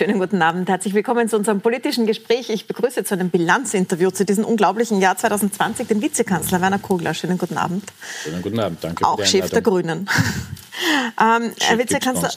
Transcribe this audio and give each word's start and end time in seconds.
Schönen 0.00 0.18
guten 0.18 0.40
Abend. 0.40 0.66
Herzlich 0.66 0.94
willkommen 0.94 1.28
zu 1.28 1.36
unserem 1.36 1.60
politischen 1.60 2.06
Gespräch. 2.06 2.48
Ich 2.48 2.66
begrüße 2.66 3.04
zu 3.04 3.12
einem 3.12 3.28
Bilanzinterview 3.28 4.10
zu 4.10 4.24
diesem 4.24 4.46
unglaublichen 4.46 4.98
Jahr 4.98 5.18
2020 5.18 5.88
den 5.88 6.00
Vizekanzler 6.00 6.62
Werner 6.62 6.78
Kogler. 6.78 7.12
Schönen 7.12 7.36
guten 7.36 7.58
Abend. 7.58 7.84
Schönen 8.22 8.40
guten 8.40 8.58
Abend. 8.60 8.82
Danke. 8.82 9.06
Auch 9.06 9.22
Chef 9.22 9.50
der 9.50 9.60
Grünen. 9.60 10.08
ähm, 11.20 11.52
Herr 11.60 11.78
Vizekanzler. 11.78 12.30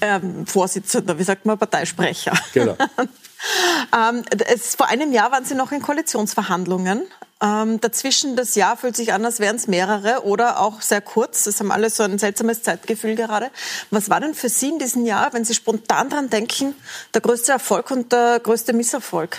Ähm, 0.00 0.46
Vorsitzender, 0.46 1.18
wie 1.18 1.24
sagt 1.24 1.44
man, 1.44 1.58
Parteisprecher. 1.58 2.32
Genau. 2.54 2.74
ähm, 3.94 4.24
es, 4.46 4.74
vor 4.74 4.88
einem 4.88 5.12
Jahr 5.12 5.30
waren 5.30 5.44
Sie 5.44 5.56
noch 5.56 5.72
in 5.72 5.82
Koalitionsverhandlungen. 5.82 7.02
Ähm, 7.40 7.80
dazwischen 7.80 8.34
das 8.34 8.56
Jahr 8.56 8.76
fühlt 8.76 8.96
sich 8.96 9.12
an, 9.12 9.24
als 9.24 9.38
wären 9.38 9.56
es 9.56 9.68
mehrere 9.68 10.24
oder 10.24 10.58
auch 10.58 10.80
sehr 10.80 11.00
kurz. 11.00 11.44
Das 11.44 11.60
haben 11.60 11.70
alle 11.70 11.88
so 11.88 12.02
ein 12.02 12.18
seltsames 12.18 12.62
Zeitgefühl 12.62 13.14
gerade. 13.14 13.50
Was 13.90 14.10
war 14.10 14.20
denn 14.20 14.34
für 14.34 14.48
Sie 14.48 14.70
in 14.70 14.78
diesem 14.78 15.06
Jahr, 15.06 15.32
wenn 15.32 15.44
Sie 15.44 15.54
spontan 15.54 16.10
dran 16.10 16.30
denken, 16.30 16.74
der 17.14 17.20
größte 17.20 17.52
Erfolg 17.52 17.90
und 17.92 18.12
der 18.12 18.40
größte 18.40 18.72
Misserfolg? 18.72 19.38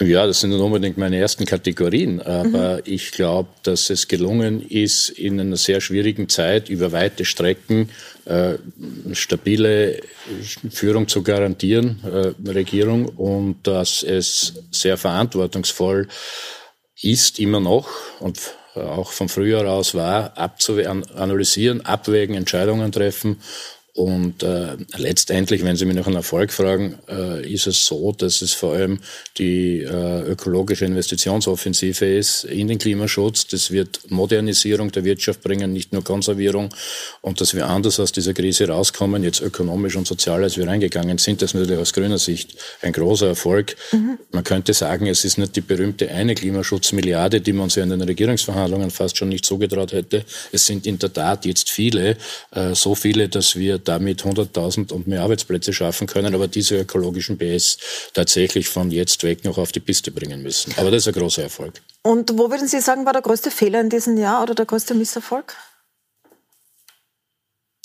Ja, 0.00 0.26
das 0.26 0.40
sind 0.40 0.50
nicht 0.50 0.60
unbedingt 0.60 0.96
meine 0.96 1.18
ersten 1.18 1.44
Kategorien, 1.44 2.22
aber 2.22 2.76
mhm. 2.76 2.82
ich 2.86 3.12
glaube, 3.12 3.50
dass 3.64 3.90
es 3.90 4.08
gelungen 4.08 4.66
ist, 4.66 5.10
in 5.10 5.38
einer 5.38 5.58
sehr 5.58 5.82
schwierigen 5.82 6.28
Zeit 6.30 6.70
über 6.70 6.92
weite 6.92 7.26
Strecken 7.26 7.90
äh, 8.24 8.54
stabile 9.12 10.00
Führung 10.70 11.06
zu 11.06 11.22
garantieren, 11.22 12.00
äh, 12.04 12.50
Regierung, 12.50 13.06
und 13.06 13.66
dass 13.66 14.02
es 14.02 14.54
sehr 14.70 14.96
verantwortungsvoll 14.96 16.08
ist, 17.02 17.38
immer 17.38 17.60
noch 17.60 17.88
und 18.20 18.38
auch 18.74 19.12
vom 19.12 19.28
Frühjahr 19.28 19.66
aus 19.66 19.94
war, 19.94 20.32
analysieren, 21.16 21.84
abwägen, 21.84 22.36
Entscheidungen 22.36 22.92
treffen 22.92 23.38
und 24.00 24.42
äh, 24.42 24.78
letztendlich, 24.96 25.62
wenn 25.62 25.76
Sie 25.76 25.84
mich 25.84 25.94
nach 25.94 26.06
einem 26.06 26.16
Erfolg 26.16 26.52
fragen, 26.52 26.98
äh, 27.06 27.46
ist 27.46 27.66
es 27.66 27.84
so, 27.84 28.12
dass 28.12 28.40
es 28.40 28.54
vor 28.54 28.72
allem 28.72 29.00
die 29.36 29.82
äh, 29.82 30.22
ökologische 30.22 30.86
Investitionsoffensive 30.86 32.06
ist 32.06 32.44
in 32.44 32.68
den 32.68 32.78
Klimaschutz. 32.78 33.48
Das 33.48 33.70
wird 33.70 34.10
Modernisierung 34.10 34.90
der 34.90 35.04
Wirtschaft 35.04 35.42
bringen, 35.42 35.74
nicht 35.74 35.92
nur 35.92 36.02
Konservierung. 36.02 36.74
Und 37.20 37.42
dass 37.42 37.52
wir 37.52 37.66
anders 37.66 38.00
aus 38.00 38.10
dieser 38.10 38.32
Krise 38.32 38.68
rauskommen, 38.68 39.22
jetzt 39.22 39.42
ökonomisch 39.42 39.96
und 39.96 40.06
sozial, 40.06 40.44
als 40.44 40.56
wir 40.56 40.66
reingegangen 40.66 41.18
sind, 41.18 41.42
das 41.42 41.50
ist 41.50 41.54
natürlich 41.54 41.78
aus 41.78 41.92
grüner 41.92 42.18
Sicht 42.18 42.56
ein 42.80 42.94
großer 42.94 43.26
Erfolg. 43.26 43.76
Mhm. 43.92 44.18
Man 44.30 44.44
könnte 44.44 44.72
sagen, 44.72 45.08
es 45.08 45.26
ist 45.26 45.36
nicht 45.36 45.56
die 45.56 45.60
berühmte 45.60 46.10
eine 46.10 46.34
Klimaschutzmilliarde, 46.34 47.42
die 47.42 47.52
man 47.52 47.64
uns 47.64 47.74
ja 47.74 47.82
in 47.82 47.90
den 47.90 48.00
Regierungsverhandlungen 48.00 48.90
fast 48.90 49.18
schon 49.18 49.28
nicht 49.28 49.44
zugetraut 49.44 49.92
hätte. 49.92 50.24
Es 50.52 50.64
sind 50.64 50.86
in 50.86 50.98
der 50.98 51.12
Tat 51.12 51.44
jetzt 51.44 51.68
viele, 51.68 52.16
äh, 52.52 52.74
so 52.74 52.94
viele, 52.94 53.28
dass 53.28 53.56
wir 53.56 53.78
damit 53.90 54.22
100.000 54.22 54.92
und 54.92 55.08
mehr 55.08 55.22
Arbeitsplätze 55.22 55.72
schaffen 55.72 56.06
können, 56.06 56.32
aber 56.32 56.46
diese 56.46 56.78
ökologischen 56.78 57.36
BS 57.36 57.76
tatsächlich 58.14 58.68
von 58.68 58.92
jetzt 58.92 59.24
weg 59.24 59.44
noch 59.44 59.58
auf 59.58 59.72
die 59.72 59.80
Piste 59.80 60.12
bringen 60.12 60.42
müssen. 60.42 60.72
Aber 60.76 60.92
das 60.92 61.02
ist 61.02 61.08
ein 61.08 61.20
großer 61.20 61.42
Erfolg. 61.42 61.82
Und 62.02 62.38
wo 62.38 62.50
würden 62.50 62.68
Sie 62.68 62.80
sagen, 62.80 63.04
war 63.04 63.12
der 63.12 63.22
größte 63.22 63.50
Fehler 63.50 63.80
in 63.80 63.90
diesem 63.90 64.16
Jahr 64.16 64.42
oder 64.44 64.54
der 64.54 64.66
größte 64.66 64.94
Misserfolg? 64.94 65.56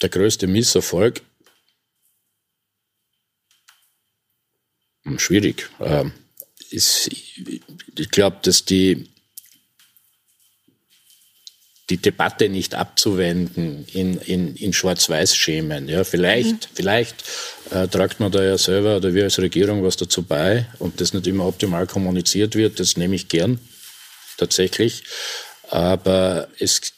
Der 0.03 0.09
größte 0.09 0.45
Misserfolg? 0.45 1.22
Hm, 5.06 5.17
schwierig. 5.17 5.67
Ähm, 5.80 6.11
ist, 6.70 7.08
ich 7.08 8.11
glaube, 8.11 8.38
dass 8.44 8.64
die 8.64 9.09
die 11.89 11.97
Debatte 11.97 12.50
nicht 12.50 12.73
abzuwenden 12.73 13.86
in, 13.94 14.17
in, 14.17 14.55
in 14.55 14.73
Schwarz-Weiß-Schemen. 14.73 15.88
Ja, 15.88 16.03
vielleicht, 16.03 16.50
mhm. 16.50 16.73
vielleicht 16.73 17.23
äh, 17.72 17.88
tragt 17.88 18.19
man 18.19 18.31
da 18.31 18.44
ja 18.44 18.58
selber 18.58 18.97
oder 18.97 19.14
wir 19.14 19.26
als 19.26 19.37
Regierung 19.37 19.83
was 19.83 19.95
dazu 19.95 20.23
bei 20.23 20.65
und 20.80 20.99
das 20.99 21.14
nicht 21.14 21.27
immer 21.27 21.45
optimal 21.45 21.86
kommuniziert 21.86 22.55
wird. 22.55 22.80
Das 22.80 22.98
nehme 22.98 23.15
ich 23.15 23.27
gern, 23.27 23.60
tatsächlich. 24.37 25.04
Aber 25.70 26.48
es 26.60 26.93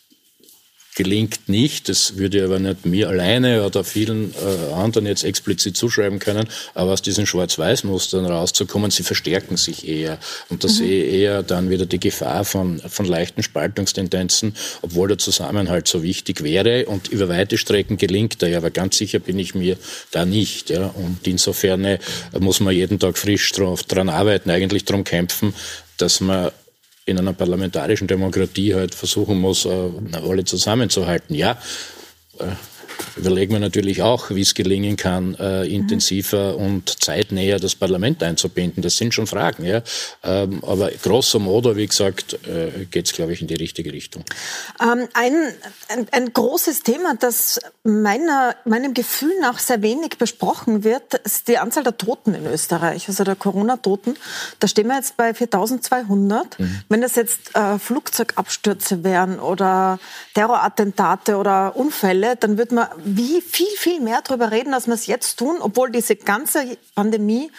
gelingt 0.97 1.47
nicht. 1.47 1.89
Das 1.89 2.17
würde 2.17 2.43
aber 2.43 2.59
nicht 2.59 2.85
mir 2.85 3.07
alleine 3.07 3.63
oder 3.63 3.83
vielen 3.83 4.33
äh, 4.33 4.73
anderen 4.73 5.05
jetzt 5.05 5.23
explizit 5.23 5.77
zuschreiben 5.77 6.17
können, 6.17 6.49
aber 6.73 6.91
aus 6.91 7.03
diesen 7.03 7.27
Schwarz-Weiß-Mustern 7.27 8.25
rauszukommen, 8.25 8.89
sie 8.89 9.03
verstärken 9.03 9.57
sich 9.57 9.87
eher. 9.87 10.17
Und 10.49 10.63
da 10.63 10.67
mhm. 10.67 10.71
sehe 10.71 11.03
ich 11.03 11.13
eher 11.13 11.43
dann 11.43 11.69
wieder 11.69 11.85
die 11.85 11.99
Gefahr 11.99 12.43
von, 12.43 12.79
von 12.79 13.05
leichten 13.05 13.43
Spaltungstendenzen, 13.43 14.55
obwohl 14.81 15.07
der 15.07 15.19
Zusammenhalt 15.19 15.87
so 15.87 16.01
wichtig 16.01 16.43
wäre. 16.43 16.87
Und 16.87 17.09
über 17.09 17.29
weite 17.29 17.59
Strecken 17.59 17.97
gelingt 17.97 18.41
er 18.41 18.49
ja, 18.49 18.57
aber 18.57 18.71
ganz 18.71 18.97
sicher 18.97 19.19
bin 19.19 19.37
ich 19.37 19.53
mir 19.53 19.77
da 20.11 20.25
nicht. 20.25 20.71
Ja. 20.71 20.87
Und 20.87 21.19
insofern 21.27 21.85
äh, 21.85 21.99
muss 22.39 22.59
man 22.59 22.73
jeden 22.73 22.97
Tag 22.97 23.19
frisch 23.19 23.51
drauf, 23.51 23.83
dran 23.83 24.09
arbeiten, 24.09 24.49
eigentlich 24.49 24.83
darum 24.83 25.03
kämpfen, 25.03 25.53
dass 25.97 26.21
man 26.21 26.49
in 27.07 27.17
einer 27.17 27.33
parlamentarischen 27.33 28.07
Demokratie 28.07 28.75
halt 28.75 28.93
versuchen 28.93 29.39
muss, 29.39 29.65
äh, 29.65 29.89
alle 30.11 30.43
zusammenzuhalten. 30.43 31.35
Ja, 31.35 31.57
äh, 32.37 32.45
überlegen 33.15 33.53
wir 33.53 33.59
natürlich 33.59 34.01
auch, 34.01 34.29
wie 34.29 34.41
es 34.41 34.53
gelingen 34.53 34.97
kann, 34.97 35.35
äh, 35.35 35.65
intensiver 35.65 36.55
und 36.57 37.03
zeitnäher 37.03 37.59
das 37.59 37.75
Parlament 37.75 38.23
einzubinden. 38.23 38.83
Das 38.83 38.97
sind 38.97 39.13
schon 39.13 39.27
Fragen. 39.27 39.65
Ja? 39.65 39.81
Ähm, 40.23 40.63
aber 40.63 40.91
grosso 40.91 41.39
modo, 41.39 41.75
wie 41.75 41.87
gesagt, 41.87 42.33
äh, 42.47 42.85
geht 42.85 43.07
es, 43.07 43.13
glaube 43.13 43.33
ich, 43.33 43.41
in 43.41 43.47
die 43.47 43.55
richtige 43.55 43.91
Richtung. 43.91 44.23
Ähm, 44.81 45.07
ein, 45.13 45.53
ein, 45.89 46.07
ein, 46.11 46.33
großes 46.33 46.83
Thema, 46.83 47.15
das 47.15 47.59
meiner, 47.83 48.55
meinem 48.65 48.93
Gefühl 48.93 49.33
nach 49.41 49.59
sehr 49.59 49.81
wenig 49.81 50.17
besprochen 50.17 50.83
wird, 50.83 51.15
ist 51.15 51.47
die 51.47 51.57
Anzahl 51.57 51.83
der 51.83 51.97
Toten 51.97 52.33
in 52.33 52.45
Österreich, 52.45 53.07
also 53.07 53.23
der 53.23 53.35
Corona-Toten. 53.35 54.15
Da 54.59 54.67
stehen 54.67 54.87
wir 54.87 54.95
jetzt 54.95 55.17
bei 55.17 55.33
4200. 55.33 56.59
Mhm. 56.59 56.81
Wenn 56.89 57.01
das 57.01 57.15
jetzt 57.15 57.55
äh, 57.55 57.79
Flugzeugabstürze 57.79 59.03
wären 59.03 59.39
oder 59.39 59.99
Terrorattentate 60.33 61.37
oder 61.37 61.75
Unfälle, 61.75 62.35
dann 62.35 62.57
würde 62.57 62.75
man 62.75 62.86
wie 62.97 63.41
viel, 63.41 63.67
viel 63.77 63.99
mehr 63.99 64.21
darüber 64.23 64.51
reden, 64.51 64.73
als 64.73 64.87
wir 64.87 64.93
es 64.93 65.07
jetzt 65.07 65.37
tun, 65.37 65.57
obwohl 65.59 65.91
diese 65.91 66.15
ganze 66.15 66.77
Pandemie 66.95 67.51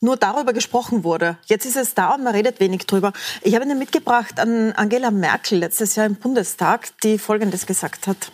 nur 0.00 0.16
darüber 0.16 0.52
gesprochen 0.52 1.02
wurde. 1.02 1.38
Jetzt 1.46 1.64
ist 1.64 1.76
es 1.76 1.94
da 1.94 2.14
und 2.14 2.22
man 2.22 2.34
redet 2.34 2.60
wenig 2.60 2.86
drüber. 2.86 3.12
Ich 3.42 3.54
habe 3.54 3.64
Ihnen 3.64 3.78
mitgebracht 3.78 4.38
an 4.38 4.72
Angela 4.72 5.10
Merkel 5.10 5.58
letztes 5.58 5.96
Jahr 5.96 6.06
im 6.06 6.16
Bundestag, 6.16 6.88
die 7.02 7.18
Folgendes 7.18 7.66
gesagt 7.66 8.06
hat. 8.06 8.30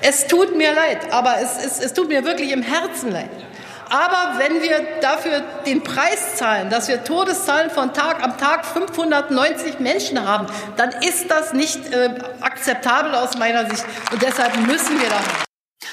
Es 0.00 0.26
tut 0.26 0.56
mir 0.56 0.74
leid, 0.74 1.12
aber 1.12 1.40
es, 1.40 1.64
es, 1.64 1.78
es 1.78 1.92
tut 1.94 2.08
mir 2.08 2.24
wirklich 2.24 2.52
im 2.52 2.62
Herzen 2.62 3.10
leid. 3.10 3.30
Aber 3.92 4.38
wenn 4.38 4.62
wir 4.62 5.00
dafür 5.02 5.42
den 5.66 5.82
Preis 5.82 6.36
zahlen, 6.36 6.70
dass 6.70 6.88
wir 6.88 7.04
Todeszahlen 7.04 7.68
von 7.68 7.92
Tag 7.92 8.22
am 8.22 8.38
Tag 8.38 8.64
590 8.64 9.80
Menschen 9.80 10.26
haben, 10.26 10.46
dann 10.78 10.90
ist 11.02 11.30
das 11.30 11.52
nicht 11.52 11.92
äh, 11.92 12.14
akzeptabel 12.40 13.14
aus 13.14 13.36
meiner 13.36 13.68
Sicht. 13.68 13.84
Und 14.10 14.22
deshalb 14.22 14.56
müssen 14.66 14.98
wir 14.98 15.10
da. 15.10 15.20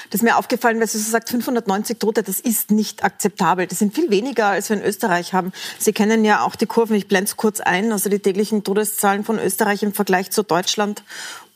Das 0.08 0.20
ist 0.20 0.22
mir 0.22 0.38
aufgefallen, 0.38 0.80
weil 0.80 0.86
sie 0.86 0.98
so 0.98 1.10
sagt, 1.10 1.28
590 1.28 1.98
Tote, 1.98 2.22
das 2.22 2.40
ist 2.40 2.70
nicht 2.70 3.04
akzeptabel. 3.04 3.66
Das 3.66 3.78
sind 3.78 3.94
viel 3.94 4.10
weniger, 4.10 4.46
als 4.46 4.70
wir 4.70 4.78
in 4.78 4.82
Österreich 4.82 5.34
haben. 5.34 5.52
Sie 5.78 5.92
kennen 5.92 6.24
ja 6.24 6.40
auch 6.40 6.56
die 6.56 6.66
Kurven, 6.66 6.96
ich 6.96 7.06
blende 7.06 7.28
es 7.28 7.36
kurz 7.36 7.60
ein, 7.60 7.92
also 7.92 8.08
die 8.08 8.18
täglichen 8.18 8.64
Todeszahlen 8.64 9.24
von 9.24 9.38
Österreich 9.38 9.82
im 9.82 9.92
Vergleich 9.92 10.30
zu 10.30 10.42
Deutschland 10.42 11.02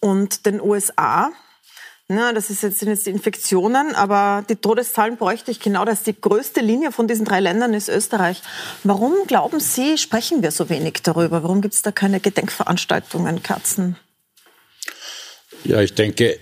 und 0.00 0.44
den 0.44 0.60
USA. 0.60 1.32
Na, 2.06 2.34
das 2.34 2.50
ist 2.50 2.62
jetzt, 2.62 2.80
sind 2.80 2.90
jetzt 2.90 3.06
die 3.06 3.10
Infektionen, 3.10 3.94
aber 3.94 4.44
die 4.46 4.56
Todeszahlen 4.56 5.16
bräuchte 5.16 5.50
ich 5.50 5.58
genau. 5.58 5.86
Das 5.86 6.00
ist 6.00 6.06
die 6.06 6.20
größte 6.20 6.60
Linie 6.60 6.92
von 6.92 7.08
diesen 7.08 7.24
drei 7.24 7.40
Ländern 7.40 7.72
ist 7.72 7.88
Österreich. 7.88 8.42
Warum 8.82 9.14
glauben 9.26 9.58
Sie, 9.58 9.96
sprechen 9.96 10.42
wir 10.42 10.50
so 10.50 10.68
wenig 10.68 11.00
darüber? 11.02 11.42
Warum 11.42 11.62
gibt 11.62 11.72
es 11.72 11.80
da 11.80 11.92
keine 11.92 12.20
Gedenkveranstaltungen, 12.20 13.42
Katzen? 13.42 13.96
Ja, 15.64 15.80
ich 15.80 15.94
denke, 15.94 16.38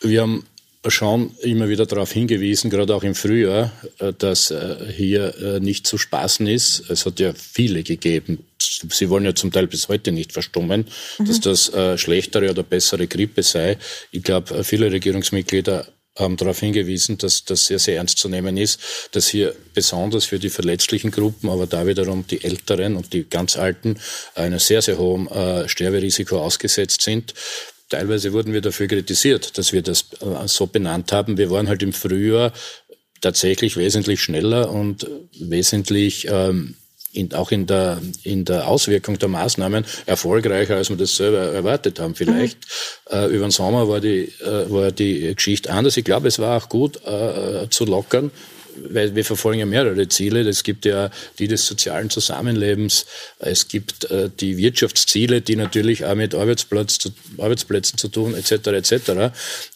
wir 0.00 0.22
haben 0.22 0.46
schon 0.88 1.36
immer 1.42 1.68
wieder 1.68 1.84
darauf 1.84 2.10
hingewiesen, 2.10 2.70
gerade 2.70 2.94
auch 2.94 3.02
im 3.02 3.14
Frühjahr, 3.14 3.70
äh, 3.98 4.14
dass 4.14 4.50
äh, 4.50 4.76
hier 4.90 5.36
äh, 5.36 5.60
nicht 5.60 5.86
zu 5.86 5.98
spaßen 5.98 6.46
ist. 6.46 6.88
Es 6.90 7.04
hat 7.04 7.20
ja 7.20 7.34
viele 7.34 7.82
gegeben. 7.82 8.46
Sie 8.90 9.10
wollen 9.10 9.24
ja 9.24 9.34
zum 9.34 9.52
Teil 9.52 9.66
bis 9.66 9.88
heute 9.88 10.12
nicht 10.12 10.32
verstummen, 10.32 10.86
mhm. 11.18 11.24
dass 11.24 11.40
das 11.40 11.72
schlechtere 12.00 12.50
oder 12.50 12.62
bessere 12.62 13.06
Grippe 13.06 13.42
sei. 13.42 13.78
Ich 14.10 14.22
glaube, 14.22 14.64
viele 14.64 14.90
Regierungsmitglieder 14.90 15.86
haben 16.18 16.36
darauf 16.36 16.60
hingewiesen, 16.60 17.16
dass 17.16 17.44
das 17.44 17.66
sehr, 17.66 17.78
sehr 17.78 17.96
ernst 17.96 18.18
zu 18.18 18.28
nehmen 18.28 18.58
ist, 18.58 18.80
dass 19.12 19.28
hier 19.28 19.54
besonders 19.72 20.26
für 20.26 20.38
die 20.38 20.50
verletzlichen 20.50 21.10
Gruppen, 21.10 21.48
aber 21.48 21.66
da 21.66 21.86
wiederum 21.86 22.26
die 22.26 22.44
Älteren 22.44 22.96
und 22.96 23.14
die 23.14 23.24
ganz 23.24 23.56
Alten 23.56 23.98
einem 24.34 24.58
sehr, 24.58 24.82
sehr 24.82 24.98
hohen 24.98 25.28
Sterberisiko 25.66 26.38
ausgesetzt 26.38 27.00
sind. 27.00 27.32
Teilweise 27.92 28.32
wurden 28.32 28.54
wir 28.54 28.62
dafür 28.62 28.86
kritisiert, 28.86 29.58
dass 29.58 29.74
wir 29.74 29.82
das 29.82 30.06
äh, 30.20 30.48
so 30.48 30.66
benannt 30.66 31.12
haben. 31.12 31.36
Wir 31.36 31.50
waren 31.50 31.68
halt 31.68 31.82
im 31.82 31.92
Frühjahr 31.92 32.54
tatsächlich 33.20 33.76
wesentlich 33.76 34.22
schneller 34.22 34.70
und 34.70 35.06
wesentlich 35.38 36.26
ähm, 36.30 36.76
in, 37.12 37.32
auch 37.34 37.50
in 37.50 37.66
der, 37.66 38.00
in 38.22 38.44
der 38.44 38.68
Auswirkung 38.68 39.18
der 39.18 39.28
Maßnahmen 39.28 39.84
erfolgreicher, 40.06 40.76
als 40.76 40.88
wir 40.88 40.96
das 40.96 41.14
selber 41.14 41.38
erwartet 41.38 42.00
haben. 42.00 42.14
Vielleicht 42.14 42.58
mhm. 43.10 43.16
äh, 43.16 43.26
über 43.26 43.46
den 43.46 43.50
Sommer 43.50 43.88
war 43.88 44.00
die, 44.00 44.32
äh, 44.40 44.70
war 44.70 44.90
die 44.90 45.34
Geschichte 45.34 45.70
anders. 45.70 45.96
Ich 45.96 46.04
glaube, 46.04 46.28
es 46.28 46.38
war 46.38 46.56
auch 46.56 46.68
gut 46.68 47.04
äh, 47.04 47.68
zu 47.68 47.84
lockern, 47.84 48.30
weil 48.76 49.14
wir 49.14 49.24
verfolgen 49.24 49.60
ja 49.60 49.66
mehrere 49.66 50.08
Ziele. 50.08 50.40
Es 50.48 50.62
gibt 50.62 50.84
ja 50.84 51.10
die 51.38 51.48
des 51.48 51.66
sozialen 51.66 52.08
Zusammenlebens, 52.10 53.06
es 53.38 53.68
gibt 53.68 54.10
äh, 54.10 54.30
die 54.40 54.56
Wirtschaftsziele, 54.56 55.42
die 55.42 55.56
natürlich 55.56 56.04
auch 56.04 56.14
mit 56.14 56.34
Arbeitsplatz 56.34 56.98
zu, 56.98 57.10
Arbeitsplätzen 57.38 57.98
zu 57.98 58.08
tun, 58.08 58.34
etc. 58.34 58.68
etc. 58.68 59.34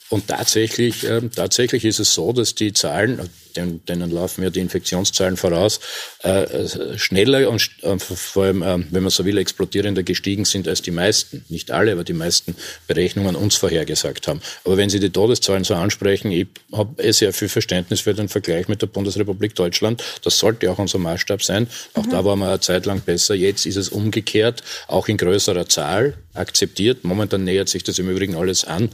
Und 0.09 0.29
tatsächlich, 0.29 1.05
äh, 1.05 1.21
tatsächlich 1.35 1.85
ist 1.85 1.99
es 1.99 2.15
so, 2.15 2.33
dass 2.33 2.55
die 2.55 2.73
Zahlen, 2.73 3.29
denen, 3.57 4.11
laufen 4.11 4.45
ja 4.45 4.51
die 4.51 4.61
Infektionszahlen 4.61 5.37
voraus, 5.37 5.81
äh, 6.23 6.69
schneller 6.97 7.51
und 7.51 7.71
äh, 7.83 7.99
vor 7.99 8.45
allem, 8.45 8.63
äh, 8.63 8.79
wenn 8.91 9.03
man 9.03 9.11
so 9.11 9.25
will, 9.25 9.39
explodierender 9.39 10.05
gestiegen 10.05 10.45
sind 10.45 10.69
als 10.69 10.83
die 10.83 10.93
meisten. 10.93 11.45
Nicht 11.49 11.73
alle, 11.73 11.93
aber 11.93 12.05
die 12.05 12.13
meisten 12.13 12.55
Berechnungen 12.87 13.35
uns 13.35 13.57
vorhergesagt 13.57 14.29
haben. 14.29 14.41
Aber 14.65 14.77
wenn 14.77 14.91
Sie 14.91 15.01
die 15.01 15.11
Todeszahlen 15.11 15.65
so 15.65 15.75
ansprechen, 15.75 16.31
ich 16.31 16.47
habe 16.73 17.03
eh 17.03 17.11
sehr 17.11 17.33
viel 17.33 17.49
Verständnis 17.49 18.01
für 18.01 18.15
den 18.15 18.29
Vergleich 18.29 18.69
mit 18.69 18.83
der 18.83 18.87
Bundesrepublik 18.87 19.55
Deutschland. 19.57 20.05
Das 20.23 20.39
sollte 20.39 20.71
auch 20.71 20.79
unser 20.79 20.99
Maßstab 20.99 21.43
sein. 21.43 21.67
Auch 21.95 22.05
mhm. 22.05 22.11
da 22.11 22.25
waren 22.25 22.39
wir 22.39 22.49
eine 22.49 22.61
Zeit 22.61 22.87
lang 22.87 23.01
besser. 23.01 23.35
Jetzt 23.35 23.67
ist 23.67 23.77
es 23.77 23.89
umgekehrt, 23.89 24.63
auch 24.87 25.09
in 25.09 25.17
größerer 25.17 25.69
Zahl 25.69 26.15
akzeptiert. 26.35 27.03
Momentan 27.03 27.43
nähert 27.45 27.69
sich 27.69 27.83
das 27.83 27.99
im 27.99 28.09
Übrigen 28.09 28.37
alles 28.37 28.65
an. 28.65 28.91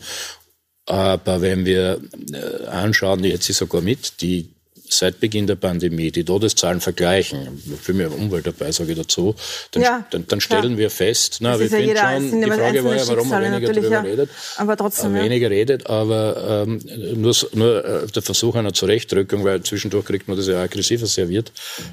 Aber 0.87 1.41
wenn 1.41 1.65
wir 1.65 2.01
äh, 2.33 2.67
anschauen, 2.67 3.23
jetzt 3.25 3.49
ist 3.49 3.59
sogar 3.59 3.83
mit, 3.83 4.21
die 4.21 4.49
seit 4.93 5.21
Beginn 5.21 5.47
der 5.47 5.57
Pandemie 5.57 6.11
die 6.11 6.25
Todeszahlen 6.25 6.81
vergleichen, 6.81 7.63
für 7.81 7.95
mich 7.95 8.09
Umwelt 8.09 8.47
dabei, 8.47 8.73
sage 8.73 8.93
ich 8.93 8.99
dazu, 8.99 9.35
dann, 9.71 9.83
ja, 9.83 10.07
dann, 10.11 10.27
dann 10.27 10.41
stellen 10.41 10.77
wir 10.77 10.91
fest, 10.91 11.39
na, 11.41 11.59
wir 11.59 11.67
ja 11.67 12.15
schon, 12.15 12.43
die 12.43 12.51
Frage 12.51 12.85
war 12.85 12.97
ja, 12.97 13.09
warum 13.09 13.29
man 13.29 13.43
weniger 13.43 13.73
darüber 13.73 14.05
redet, 14.05 14.31
aber 14.57 14.77
trotzdem, 14.77 15.17
äh, 15.17 15.25
weniger 15.25 15.51
redet, 15.51 15.87
aber 15.87 16.65
ähm, 16.67 16.81
nur, 17.15 17.35
nur 17.55 17.85
äh, 17.85 18.07
der 18.09 18.23
Versuch 18.23 18.55
einer 18.55 18.73
Zurechtdrückung, 18.73 19.45
weil 19.45 19.63
zwischendurch 19.63 20.05
kriegt 20.05 20.29
man 20.29 20.37
das 20.37 20.47
ja 20.47 20.63
aggressiver 20.63 21.07
serviert, 21.07 21.53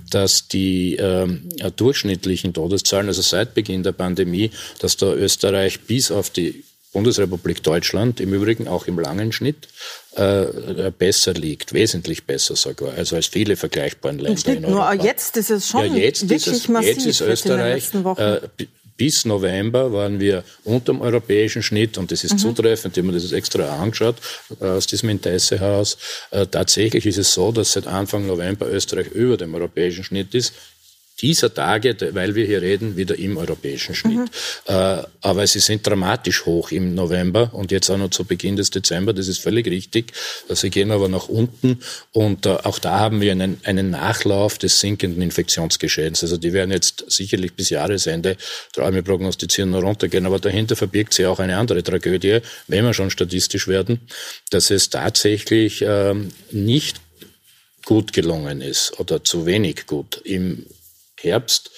dass 0.09 0.47
die 0.47 0.95
ähm, 0.97 1.49
durchschnittlichen 1.75 2.53
Todeszahlen, 2.53 3.07
also 3.07 3.21
seit 3.21 3.53
Beginn 3.53 3.83
der 3.83 3.93
Pandemie, 3.93 4.51
dass 4.79 4.97
da 4.97 5.13
Österreich 5.13 5.79
bis 5.81 6.11
auf 6.11 6.29
die 6.29 6.63
Bundesrepublik 6.91 7.61
Deutschland 7.61 8.19
im 8.19 8.33
Übrigen 8.33 8.67
auch 8.67 8.87
im 8.87 8.99
langen 8.99 9.31
Schnitt 9.31 9.67
äh, 10.15 10.91
besser 10.97 11.33
liegt, 11.33 11.73
wesentlich 11.73 12.23
besser 12.25 12.55
sogar, 12.55 12.93
also 12.95 13.15
als 13.15 13.27
viele 13.27 13.55
vergleichbaren 13.55 14.17
Länder 14.17 14.39
Schnitt, 14.39 14.57
in 14.57 14.65
Europa. 14.65 14.95
Nur 14.95 15.03
jetzt 15.05 15.37
ist 15.37 15.51
es 15.51 15.67
schon 15.67 15.85
ja, 15.85 16.01
jetzt 16.01 16.23
wirklich 16.23 16.47
ist 16.47 16.53
es, 16.63 16.67
massiv. 16.67 16.89
Jetzt 16.89 17.05
ist 17.05 17.21
Österreich 17.21 17.93
äh, 17.93 18.39
bis 18.99 19.23
November 19.23 19.93
waren 19.93 20.19
wir 20.19 20.43
unter 20.65 20.91
dem 20.91 21.01
europäischen 21.01 21.63
Schnitt 21.63 21.97
und 21.97 22.11
das 22.11 22.25
ist 22.25 22.33
mhm. 22.33 22.39
zutreffend, 22.39 22.97
habe 22.97 23.07
mir 23.07 23.13
das 23.13 23.31
extra 23.31 23.81
angeschaut 23.81 24.17
äh, 24.59 24.65
aus 24.65 24.87
diesem 24.87 25.09
Interesse 25.09 25.57
heraus. 25.57 25.97
Äh, 26.31 26.47
tatsächlich 26.47 27.05
ist 27.05 27.17
es 27.17 27.33
so, 27.33 27.51
dass 27.53 27.71
seit 27.71 27.87
Anfang 27.87 28.27
November 28.27 28.67
Österreich 28.69 29.07
über 29.07 29.37
dem 29.37 29.55
europäischen 29.55 30.03
Schnitt 30.03 30.35
ist 30.35 30.53
dieser 31.21 31.53
Tage, 31.53 31.95
weil 32.13 32.35
wir 32.35 32.45
hier 32.45 32.61
reden, 32.61 32.97
wieder 32.97 33.17
im 33.17 33.37
europäischen 33.37 33.95
Schnitt. 33.95 34.17
Mhm. 34.17 34.29
Äh, 34.67 35.03
aber 35.21 35.47
sie 35.47 35.59
sind 35.59 35.85
dramatisch 35.85 36.45
hoch 36.45 36.71
im 36.71 36.95
November 36.95 37.51
und 37.53 37.71
jetzt 37.71 37.89
auch 37.89 37.97
noch 37.97 38.09
zu 38.09 38.23
Beginn 38.23 38.55
des 38.55 38.69
Dezember. 38.69 39.13
Das 39.13 39.27
ist 39.27 39.39
völlig 39.39 39.67
richtig. 39.67 40.13
Sie 40.49 40.69
gehen 40.69 40.91
aber 40.91 41.09
nach 41.09 41.27
unten 41.27 41.79
und 42.11 42.45
äh, 42.45 42.49
auch 42.49 42.79
da 42.79 42.99
haben 42.99 43.21
wir 43.21 43.31
einen, 43.31 43.59
einen 43.63 43.89
Nachlauf 43.89 44.57
des 44.57 44.79
sinkenden 44.79 45.21
Infektionsgeschehens. 45.21 46.23
Also 46.23 46.37
die 46.37 46.53
werden 46.53 46.71
jetzt 46.71 47.05
sicherlich 47.07 47.53
bis 47.53 47.69
Jahresende, 47.69 48.37
wir 48.75 49.01
prognostizieren, 49.01 49.71
noch 49.71 49.83
runtergehen. 49.83 50.25
Aber 50.25 50.39
dahinter 50.39 50.75
verbirgt 50.75 51.13
sich 51.13 51.25
auch 51.25 51.39
eine 51.39 51.57
andere 51.57 51.83
Tragödie, 51.83 52.39
wenn 52.67 52.85
wir 52.85 52.93
schon 52.93 53.09
statistisch 53.09 53.67
werden, 53.67 54.01
dass 54.49 54.71
es 54.71 54.89
tatsächlich 54.89 55.83
ähm, 55.85 56.29
nicht 56.51 57.01
gut 57.85 58.13
gelungen 58.13 58.61
ist 58.61 58.99
oder 58.99 59.23
zu 59.23 59.45
wenig 59.45 59.87
gut 59.87 60.21
im 60.23 60.65
Herbst 61.21 61.71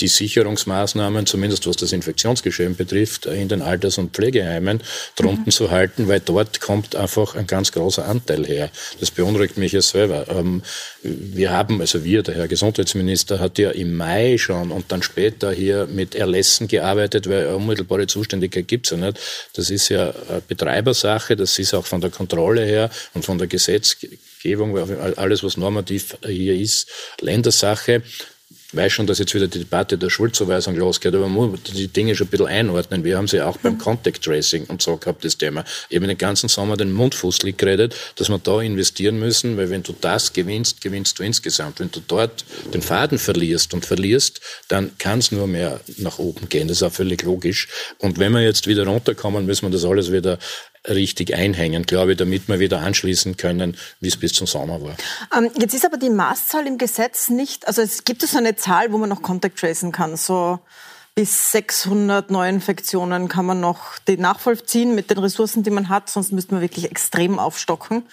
die 0.00 0.08
Sicherungsmaßnahmen, 0.08 1.26
zumindest 1.26 1.66
was 1.66 1.76
das 1.76 1.92
Infektionsgeschehen 1.92 2.76
betrifft, 2.76 3.26
in 3.26 3.48
den 3.48 3.62
Alters- 3.62 3.98
und 3.98 4.14
Pflegeheimen 4.14 4.80
drunten 5.16 5.46
mhm. 5.46 5.50
zu 5.50 5.70
halten, 5.70 6.06
weil 6.06 6.20
dort 6.20 6.60
kommt 6.60 6.94
einfach 6.94 7.34
ein 7.34 7.46
ganz 7.46 7.72
großer 7.72 8.06
Anteil 8.06 8.46
her. 8.46 8.70
Das 9.00 9.10
beunruhigt 9.10 9.56
mich 9.56 9.72
ja 9.72 9.82
selber. 9.82 10.26
Ähm, 10.28 10.62
wir 11.02 11.50
haben, 11.50 11.80
also 11.80 12.04
wir, 12.04 12.22
der 12.22 12.36
Herr 12.36 12.48
Gesundheitsminister, 12.48 13.40
hat 13.40 13.58
ja 13.58 13.70
im 13.70 13.96
Mai 13.96 14.38
schon 14.38 14.70
und 14.70 14.92
dann 14.92 15.02
später 15.02 15.50
hier 15.50 15.86
mit 15.86 16.14
Erlässen 16.14 16.68
gearbeitet, 16.68 17.28
weil 17.28 17.46
unmittelbare 17.48 18.06
Zuständigkeit 18.06 18.68
gibt's 18.68 18.90
ja 18.90 18.98
nicht. 18.98 19.18
Das 19.54 19.70
ist 19.70 19.88
ja 19.88 20.14
eine 20.28 20.42
Betreibersache, 20.46 21.34
das 21.34 21.58
ist 21.58 21.74
auch 21.74 21.86
von 21.86 22.00
der 22.00 22.10
Kontrolle 22.10 22.64
her 22.64 22.90
und 23.14 23.24
von 23.24 23.38
der 23.38 23.48
Gesetzgebung, 23.48 24.78
alles 25.16 25.42
was 25.42 25.56
normativ 25.56 26.16
hier 26.24 26.54
ist, 26.54 26.88
Ländersache. 27.20 28.02
Weiß 28.74 28.92
schon, 28.92 29.06
dass 29.06 29.18
jetzt 29.18 29.34
wieder 29.34 29.48
die 29.48 29.60
Debatte 29.60 29.96
der 29.96 30.10
Schuldzuweisung 30.10 30.76
losgeht, 30.76 31.14
aber 31.14 31.26
man 31.26 31.52
muss 31.52 31.62
die 31.62 31.88
Dinge 31.88 32.14
schon 32.14 32.26
ein 32.26 32.30
bisschen 32.30 32.48
einordnen. 32.48 33.02
Wir 33.02 33.16
haben 33.16 33.26
sie 33.26 33.40
auch 33.40 33.56
beim 33.56 33.78
Contact 33.78 34.22
Tracing 34.22 34.66
und 34.66 34.82
so 34.82 34.98
gehabt, 34.98 35.24
das 35.24 35.38
Thema. 35.38 35.64
Ich 35.88 35.96
habe 35.96 36.06
den 36.06 36.18
ganzen 36.18 36.50
Sommer 36.50 36.76
den 36.76 36.92
Mundfußlig 36.92 37.56
geredet, 37.56 37.96
dass 38.16 38.28
wir 38.28 38.38
da 38.38 38.60
investieren 38.60 39.18
müssen, 39.18 39.56
weil 39.56 39.70
wenn 39.70 39.82
du 39.82 39.94
das 39.98 40.34
gewinnst, 40.34 40.82
gewinnst 40.82 41.18
du 41.18 41.22
insgesamt. 41.22 41.80
Wenn 41.80 41.90
du 41.90 42.02
dort 42.06 42.44
den 42.74 42.82
Faden 42.82 43.18
verlierst 43.18 43.72
und 43.72 43.86
verlierst, 43.86 44.42
dann 44.68 44.90
kann 44.98 45.20
es 45.20 45.32
nur 45.32 45.46
mehr 45.46 45.80
nach 45.96 46.18
oben 46.18 46.50
gehen. 46.50 46.68
Das 46.68 46.76
ist 46.76 46.82
auch 46.82 46.92
völlig 46.92 47.22
logisch. 47.22 47.68
Und 47.96 48.18
wenn 48.18 48.32
wir 48.32 48.42
jetzt 48.42 48.66
wieder 48.66 48.86
runterkommen, 48.86 49.46
müssen 49.46 49.62
wir 49.66 49.70
das 49.70 49.86
alles 49.86 50.12
wieder 50.12 50.38
richtig 50.88 51.34
einhängen, 51.34 51.84
glaube 51.84 52.12
ich, 52.12 52.18
damit 52.18 52.48
wir 52.48 52.58
wieder 52.60 52.80
anschließen 52.80 53.36
können, 53.36 53.76
wie 54.00 54.08
es 54.08 54.16
bis 54.16 54.32
zum 54.32 54.46
Sommer 54.46 54.82
war. 54.82 54.96
Ähm, 55.36 55.50
jetzt 55.58 55.74
ist 55.74 55.84
aber 55.84 55.96
die 55.96 56.10
Maßzahl 56.10 56.66
im 56.66 56.78
Gesetz 56.78 57.28
nicht, 57.28 57.66
also 57.66 57.82
es 57.82 58.04
gibt 58.04 58.22
es 58.22 58.34
eine 58.34 58.56
Zahl, 58.56 58.92
wo 58.92 58.98
man 58.98 59.08
noch 59.08 59.22
Contact 59.22 59.58
tracen 59.58 59.92
kann, 59.92 60.16
so 60.16 60.60
bis 61.14 61.50
600 61.50 62.30
Neuinfektionen 62.30 63.26
kann 63.28 63.44
man 63.44 63.58
noch 63.58 63.98
die 64.06 64.16
nachvollziehen 64.16 64.94
mit 64.94 65.10
den 65.10 65.18
Ressourcen, 65.18 65.64
die 65.64 65.70
man 65.70 65.88
hat, 65.88 66.08
sonst 66.08 66.30
müsste 66.30 66.54
man 66.54 66.62
wirklich 66.62 66.88
extrem 66.88 67.40
aufstocken. 67.40 68.04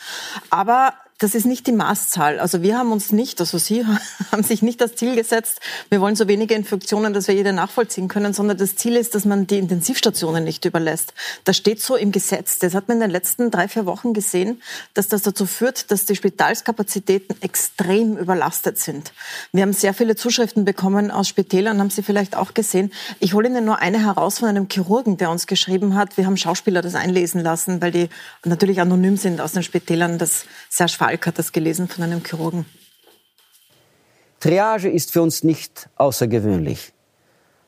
Aber 0.49 0.93
das 1.19 1.33
ist 1.33 1.45
nicht 1.45 1.65
die 1.65 1.71
Maßzahl. 1.71 2.39
Also 2.39 2.61
wir 2.61 2.77
haben 2.77 2.91
uns 2.91 3.13
nicht, 3.13 3.39
also 3.39 3.57
Sie 3.57 3.85
haben 4.31 4.43
sich 4.43 4.61
nicht 4.61 4.81
das 4.81 4.95
Ziel 4.95 5.15
gesetzt, 5.15 5.61
wir 5.89 6.01
wollen 6.01 6.17
so 6.17 6.27
wenige 6.27 6.55
Infektionen, 6.55 7.13
dass 7.13 7.29
wir 7.29 7.35
jede 7.35 7.53
nachvollziehen 7.53 8.09
können, 8.09 8.33
sondern 8.33 8.57
das 8.57 8.75
Ziel 8.75 8.97
ist, 8.97 9.15
dass 9.15 9.23
man 9.23 9.47
die 9.47 9.57
Intensivstationen 9.57 10.43
nicht 10.43 10.65
überlässt. 10.65 11.13
Das 11.45 11.55
steht 11.55 11.81
so 11.81 11.95
im 11.95 12.11
Gesetz. 12.11 12.59
Das 12.59 12.73
hat 12.73 12.89
man 12.89 12.97
in 12.97 13.01
den 13.01 13.11
letzten 13.11 13.49
drei, 13.49 13.69
vier 13.69 13.85
Wochen 13.85 14.13
gesehen, 14.13 14.61
dass 14.93 15.07
das 15.07 15.21
dazu 15.21 15.45
führt, 15.45 15.89
dass 15.89 16.05
die 16.05 16.17
Spitalskapazitäten 16.17 17.41
extrem 17.41 18.17
überlastet 18.17 18.77
sind. 18.77 19.13
Wir 19.53 19.61
haben 19.61 19.73
sehr 19.73 19.93
viele 19.93 20.17
Zuschriften 20.17 20.65
bekommen 20.65 21.11
aus 21.11 21.29
Spitälern, 21.29 21.79
haben 21.79 21.91
Sie 21.91 22.03
vielleicht 22.03 22.35
auch 22.35 22.53
gesehen. 22.53 22.91
Ich 23.19 23.33
hole 23.33 23.47
Ihnen 23.47 23.63
nur 23.63 23.79
eine 23.79 24.03
heraus 24.03 24.39
von 24.39 24.49
einem 24.49 24.67
Chirurgen, 24.69 25.15
der 25.15 25.29
uns 25.29 25.47
geschrieben 25.47 25.95
hat, 25.95 26.17
wir 26.17 26.25
haben 26.25 26.35
Schauspieler 26.35 26.81
das 26.81 26.95
einlesen 26.95 27.41
lassen, 27.41 27.81
weil 27.81 27.91
die 27.91 28.09
natürlich 28.43 28.81
anonym 28.81 29.15
sind 29.15 29.39
aus 29.39 29.53
den 29.53 29.63
Spitälern. 29.63 30.17
Das 30.17 30.43
sehr 30.69 30.89
schwarz 30.89 31.04
Falk 31.05 31.27
hat 31.27 31.37
das 31.37 31.51
gelesen 31.51 31.87
von 31.87 32.03
einem 32.03 32.25
Chirurgen. 32.25 32.65
Triage 34.39 34.89
ist 34.89 35.11
für 35.11 35.21
uns 35.21 35.43
nicht 35.43 35.87
außergewöhnlich. 35.97 36.93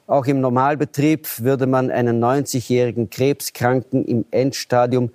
Auch 0.07 0.25
im 0.25 0.41
Normalbetrieb 0.41 1.27
würde 1.43 1.67
man 1.67 1.91
einen 1.91 2.23
90-jährigen 2.23 3.11
Krebskranken 3.11 4.05
im 4.05 4.25
Endstadium 4.31 5.11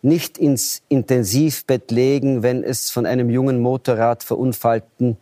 nicht 0.00 0.38
ins 0.38 0.80
Intensivbett 0.88 1.90
legen, 1.90 2.42
wenn 2.42 2.64
es 2.64 2.88
von 2.88 3.04
einem 3.04 3.28
jungen 3.28 3.60
Motorradverunfallten 3.60 5.18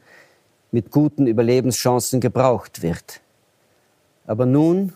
mit 0.71 0.93
guten 0.93 1.27
Überlebenschancen 1.27 2.21
gebraucht 2.21 2.83
wird. 2.83 3.21
Aber 4.29 4.47
nun 4.47 4.93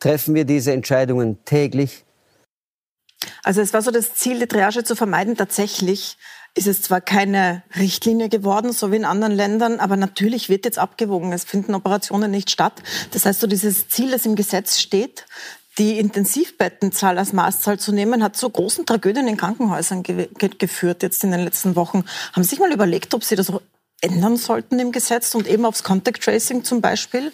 treffen 0.00 0.34
wir 0.34 0.46
diese 0.46 0.72
Entscheidungen 0.72 1.36
täglich 1.44 2.06
also 3.42 3.60
es 3.60 3.72
war 3.72 3.82
so 3.82 3.90
das 3.90 4.14
Ziel, 4.14 4.38
die 4.38 4.46
Triage 4.46 4.84
zu 4.84 4.96
vermeiden. 4.96 5.36
Tatsächlich 5.36 6.16
ist 6.54 6.66
es 6.66 6.82
zwar 6.82 7.00
keine 7.00 7.62
Richtlinie 7.76 8.28
geworden, 8.28 8.72
so 8.72 8.92
wie 8.92 8.96
in 8.96 9.04
anderen 9.04 9.34
Ländern, 9.34 9.80
aber 9.80 9.96
natürlich 9.96 10.48
wird 10.48 10.64
jetzt 10.64 10.78
abgewogen. 10.78 11.32
Es 11.32 11.44
finden 11.44 11.74
Operationen 11.74 12.30
nicht 12.30 12.50
statt. 12.50 12.82
Das 13.10 13.26
heißt, 13.26 13.40
so 13.40 13.46
dieses 13.46 13.88
Ziel, 13.88 14.10
das 14.10 14.24
im 14.24 14.36
Gesetz 14.36 14.78
steht, 14.78 15.26
die 15.78 15.98
Intensivbettenzahl 15.98 17.18
als 17.18 17.32
Maßzahl 17.32 17.80
zu 17.80 17.90
nehmen, 17.90 18.22
hat 18.22 18.36
zu 18.36 18.48
großen 18.48 18.86
Tragödien 18.86 19.26
in 19.26 19.36
Krankenhäusern 19.36 20.04
ge 20.04 20.28
geführt 20.58 21.02
jetzt 21.02 21.24
in 21.24 21.32
den 21.32 21.40
letzten 21.40 21.74
Wochen. 21.74 22.04
Haben 22.32 22.44
Sie 22.44 22.50
sich 22.50 22.60
mal 22.60 22.72
überlegt, 22.72 23.12
ob 23.14 23.24
Sie 23.24 23.34
das 23.34 23.52
ändern 24.00 24.36
sollten 24.36 24.78
im 24.78 24.92
Gesetz 24.92 25.34
und 25.34 25.48
eben 25.48 25.64
aufs 25.64 25.82
Contact 25.82 26.22
Tracing 26.22 26.62
zum 26.62 26.80
Beispiel 26.80 27.32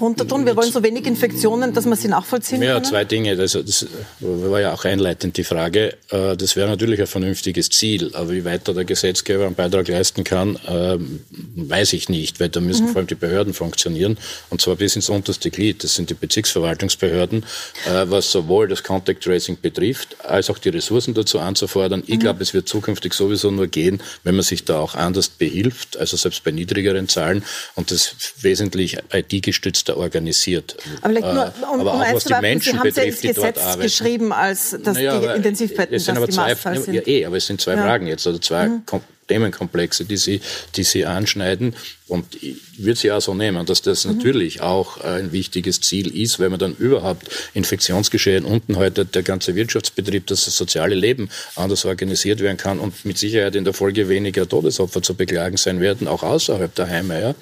runter 0.00 0.26
tun? 0.26 0.44
Wir 0.46 0.56
wollen 0.56 0.70
so 0.70 0.82
wenig 0.82 1.06
Infektionen, 1.06 1.72
dass 1.72 1.86
man 1.86 1.96
sie 1.96 2.08
nachvollziehen 2.08 2.62
ja, 2.62 2.74
können? 2.74 2.84
Ja, 2.84 2.90
zwei 2.90 3.04
Dinge. 3.04 3.38
Also 3.38 3.62
das 3.62 3.86
war 4.20 4.60
ja 4.60 4.72
auch 4.72 4.84
einleitend 4.84 5.36
die 5.36 5.44
Frage. 5.44 5.96
Äh, 6.10 6.36
das 6.36 6.56
wäre 6.56 6.68
natürlich 6.68 7.00
ein 7.00 7.06
vernünftiges 7.06 7.70
Ziel, 7.70 8.10
aber 8.14 8.32
wie 8.32 8.44
weit 8.44 8.68
da 8.68 8.72
der 8.72 8.84
Gesetzgeber 8.84 9.46
einen 9.46 9.54
Beitrag 9.54 9.88
leisten 9.88 10.24
kann, 10.24 10.58
ähm, 10.66 11.20
weiß 11.56 11.92
ich 11.94 12.08
nicht, 12.08 12.40
weil 12.40 12.48
da 12.48 12.60
müssen 12.60 12.86
mhm. 12.86 12.88
vor 12.90 12.96
allem 12.98 13.06
die 13.06 13.14
Behörden 13.14 13.54
funktionieren 13.54 14.18
und 14.50 14.60
zwar 14.60 14.76
bis 14.76 14.96
ins 14.96 15.08
unterste 15.08 15.50
Glied. 15.50 15.84
Das 15.84 15.94
sind 15.94 16.10
die 16.10 16.14
Bezirksverwaltungsbehörden, 16.14 17.44
äh, 17.86 18.04
was 18.06 18.30
sowohl 18.30 18.68
das 18.68 18.82
Contact 18.82 19.22
Tracing 19.22 19.58
betrifft, 19.60 20.16
als 20.24 20.50
auch 20.50 20.58
die 20.58 20.68
Ressourcen 20.68 21.14
dazu 21.14 21.38
anzufordern. 21.38 22.02
Ich 22.06 22.16
mhm. 22.16 22.20
glaube, 22.20 22.42
es 22.42 22.54
wird 22.54 22.68
zukünftig 22.68 23.14
sowieso 23.14 23.50
nur 23.50 23.66
gehen, 23.66 24.02
wenn 24.24 24.34
man 24.34 24.44
sich 24.44 24.64
da 24.64 24.78
auch 24.78 24.94
anders 24.94 25.28
behilft, 25.28 25.96
also 25.96 26.16
selbst 26.16 26.44
bei 26.44 26.50
niedrigeren 26.50 27.08
Zahlen 27.08 27.44
und 27.74 27.90
das 27.90 28.14
wesentlich 28.40 28.98
IT-gestützter 29.12 29.96
organisiert. 29.96 30.76
Aber, 31.00 31.12
nur, 31.12 31.22
äh, 31.22 31.50
um, 31.72 31.80
aber 31.80 31.94
auch 31.94 32.14
was 32.14 32.24
die 32.24 32.34
Menschen 32.40 32.72
Sie 32.72 32.78
haben 32.78 32.84
betrifft, 32.84 33.24
ja 33.24 33.30
ins 33.30 33.36
Gesetz 33.36 33.60
dort 33.62 33.80
geschrieben, 33.80 34.32
als 34.32 34.76
dass 34.82 34.96
naja, 34.96 35.18
die 35.18 35.36
Intensivbetten 35.36 35.94
es 35.94 36.04
sind 36.04 36.16
aber 36.16 36.28
zwei, 36.28 36.54
sind. 36.54 36.94
Ja, 36.94 37.02
eh, 37.06 37.24
aber 37.24 37.36
es 37.36 37.46
sind 37.46 37.60
zwei 37.60 37.74
ja. 37.74 37.82
Fragen 37.82 38.06
jetzt, 38.06 38.26
oder 38.26 38.40
zwei 38.40 38.68
mhm. 38.68 38.82
Themenkomplexe, 39.32 40.04
die 40.04 40.16
Sie, 40.18 40.40
die 40.76 40.84
Sie 40.84 41.06
anschneiden. 41.06 41.74
Und 42.06 42.42
ich 42.42 42.56
würde 42.76 42.98
Sie 42.98 43.10
auch 43.10 43.22
so 43.22 43.34
nehmen, 43.34 43.64
dass 43.64 43.80
das 43.80 44.04
mhm. 44.04 44.16
natürlich 44.16 44.60
auch 44.60 44.98
ein 44.98 45.32
wichtiges 45.32 45.80
Ziel 45.80 46.14
ist, 46.14 46.38
wenn 46.38 46.50
man 46.50 46.60
dann 46.60 46.76
überhaupt 46.76 47.28
Infektionsgeschehen 47.54 48.44
unten 48.44 48.76
heute 48.76 49.06
der 49.06 49.22
ganze 49.22 49.54
Wirtschaftsbetrieb, 49.54 50.26
das, 50.26 50.44
das 50.44 50.56
soziale 50.56 50.94
Leben 50.94 51.30
anders 51.56 51.84
organisiert 51.86 52.40
werden 52.40 52.58
kann 52.58 52.78
und 52.78 53.04
mit 53.04 53.16
Sicherheit 53.16 53.56
in 53.56 53.64
der 53.64 53.72
Folge 53.72 54.08
weniger 54.08 54.46
Todesopfer 54.46 55.02
zu 55.02 55.14
beklagen 55.14 55.56
sein 55.56 55.80
werden, 55.80 56.06
auch 56.06 56.22
außerhalb 56.22 56.74
der 56.74 56.88
Heime. 56.88 57.34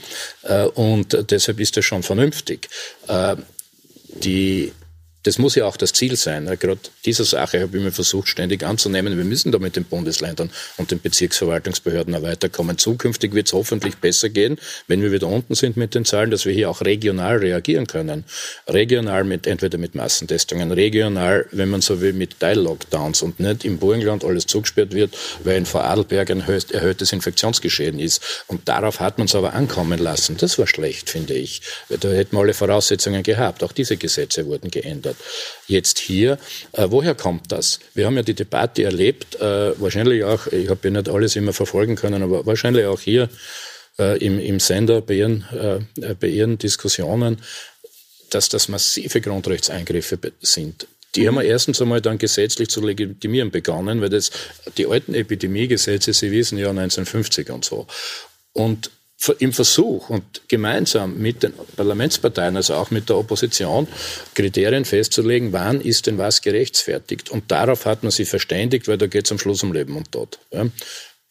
Ja. 0.44 0.64
Äh, 0.64 0.68
und 0.68 1.30
deshalb 1.30 1.59
ist 1.59 1.76
das 1.76 1.85
schon 1.85 2.04
vernünftig. 2.04 2.68
Äh, 3.09 3.37
die 4.23 4.73
das 5.23 5.39
muss 5.39 5.55
ja 5.55 5.67
auch 5.67 5.77
das 5.77 5.93
Ziel 5.93 6.17
sein. 6.17 6.47
Gerade 6.59 6.81
diese 7.05 7.25
Sache 7.25 7.61
habe 7.61 7.77
ich 7.77 7.83
mir 7.83 7.93
versucht, 7.93 8.29
ständig 8.29 8.62
anzunehmen. 8.62 9.17
Wir 9.19 9.25
müssen 9.25 9.53
da 9.53 9.59
mit 9.59 9.77
den 9.77 9.85
Bundesländern 9.85 10.50
und 10.79 10.91
den 10.91 11.00
Bezirksverwaltungsbehörden 11.00 12.15
auch 12.15 12.23
weiterkommen. 12.23 12.79
Zukünftig 12.79 13.35
wird 13.35 13.47
es 13.47 13.53
hoffentlich 13.53 13.97
besser 13.97 14.31
gehen, 14.31 14.59
wenn 14.87 15.03
wir 15.03 15.12
wieder 15.12 15.27
unten 15.27 15.55
sind 15.55 15.77
mit 15.77 15.95
den 15.95 16.07
Zahlen, 16.07 16.31
dass 16.31 16.47
wir 16.47 16.55
hier 16.55 16.71
auch 16.71 16.81
regional 16.81 17.37
reagieren 17.37 17.87
können. 17.87 18.25
Regional 18.67 19.25
mit, 19.25 19.47
entweder 19.47 19.77
mit 19.77 19.95
Massentestungen, 19.95 20.73
regional, 20.73 21.47
wenn 21.53 21.69
man 21.69 21.83
so 21.83 22.00
will, 22.00 22.15
mit 22.15 22.41
Teil-Lockdowns 22.41 23.21
und 23.21 23.41
nicht 23.41 23.67
im 23.67 23.79
Burgenland 23.79 24.25
alles 24.25 24.47
zugesperrt 24.47 24.95
wird, 24.95 25.15
weil 25.45 25.59
in 25.59 25.67
Vorarlberg 25.67 26.31
ein 26.31 26.41
erhöhtes 26.41 27.12
Infektionsgeschehen 27.12 27.99
ist. 27.99 28.45
Und 28.47 28.69
darauf 28.69 29.00
hat 29.00 29.19
man 29.19 29.27
es 29.27 29.35
aber 29.35 29.53
ankommen 29.53 29.99
lassen. 29.99 30.39
Das 30.39 30.59
war 30.59 30.67
schlecht, 30.67 31.11
finde 31.11 31.35
ich. 31.35 31.61
Da 31.89 32.09
hätten 32.09 32.37
wir 32.37 32.41
alle 32.41 32.55
Voraussetzungen 32.55 33.23
gehabt. 33.23 33.62
Auch 33.62 33.73
diese 33.73 33.99
Gesetze 33.99 34.47
wurden 34.47 34.71
geändert 34.71 35.10
hat. 35.11 35.17
Jetzt 35.67 35.99
hier, 35.99 36.38
äh, 36.73 36.87
woher 36.88 37.14
kommt 37.14 37.52
das? 37.52 37.79
Wir 37.95 38.07
haben 38.07 38.17
ja 38.17 38.23
die 38.23 38.35
Debatte 38.35 38.85
erlebt, 38.85 39.37
äh, 39.37 39.81
wahrscheinlich 39.81 40.25
auch, 40.25 40.47
ich 40.49 40.69
habe 40.69 40.81
ja 40.85 40.90
nicht 40.90 41.09
alles 41.09 41.37
immer 41.37 41.52
verfolgen 41.52 41.97
können, 41.97 42.23
aber 42.23 42.47
wahrscheinlich 42.47 42.87
auch 42.87 43.00
hier 43.00 43.29
äh, 43.99 44.19
im, 44.25 44.38
im 44.38 44.61
Sender 44.61 45.00
bei 45.02 45.14
ihren, 45.14 45.45
äh, 45.52 46.14
bei 46.14 46.29
ihren 46.29 46.59
Diskussionen, 46.59 47.43
dass 48.31 48.49
das 48.49 48.69
massive 48.69 49.21
Grundrechtseingriffe 49.21 50.19
sind. 50.40 50.87
Die 51.17 51.26
haben 51.26 51.35
wir 51.35 51.43
erstens 51.43 51.83
einmal 51.83 52.00
dann 52.00 52.19
gesetzlich 52.19 52.69
zu 52.69 52.81
legitimieren 52.81 53.50
begonnen, 53.50 54.00
weil 54.00 54.11
das 54.11 54.31
die 54.76 54.87
alten 54.87 55.14
Epidemiegesetze, 55.14 56.12
Sie 56.12 56.31
wissen 56.31 56.57
ja 56.57 56.71
1950 56.71 57.50
und 57.50 57.64
so. 57.64 57.87
Und 58.52 58.90
im 59.39 59.53
Versuch 59.53 60.09
und 60.09 60.43
gemeinsam 60.49 61.19
mit 61.19 61.43
den 61.43 61.53
Parlamentsparteien, 61.77 62.57
also 62.57 62.75
auch 62.75 62.91
mit 62.91 63.09
der 63.09 63.19
Opposition, 63.19 63.87
Kriterien 64.35 64.85
festzulegen, 64.85 65.53
wann 65.53 65.81
ist 65.81 66.07
denn 66.07 66.17
was 66.17 66.41
gerechtfertigt. 66.41 67.31
Und 67.31 67.50
darauf 67.50 67.85
hat 67.85 68.03
man 68.03 68.11
sich 68.11 68.29
verständigt, 68.29 68.89
weil 68.89 68.99
da 68.99 69.07
geht 69.07 69.27
es 69.27 69.33
am 69.33 69.39
Schluss 69.39 69.62
um 69.62 69.73
Leben 69.73 69.97
und 69.97 70.11
Tod. 70.11 70.39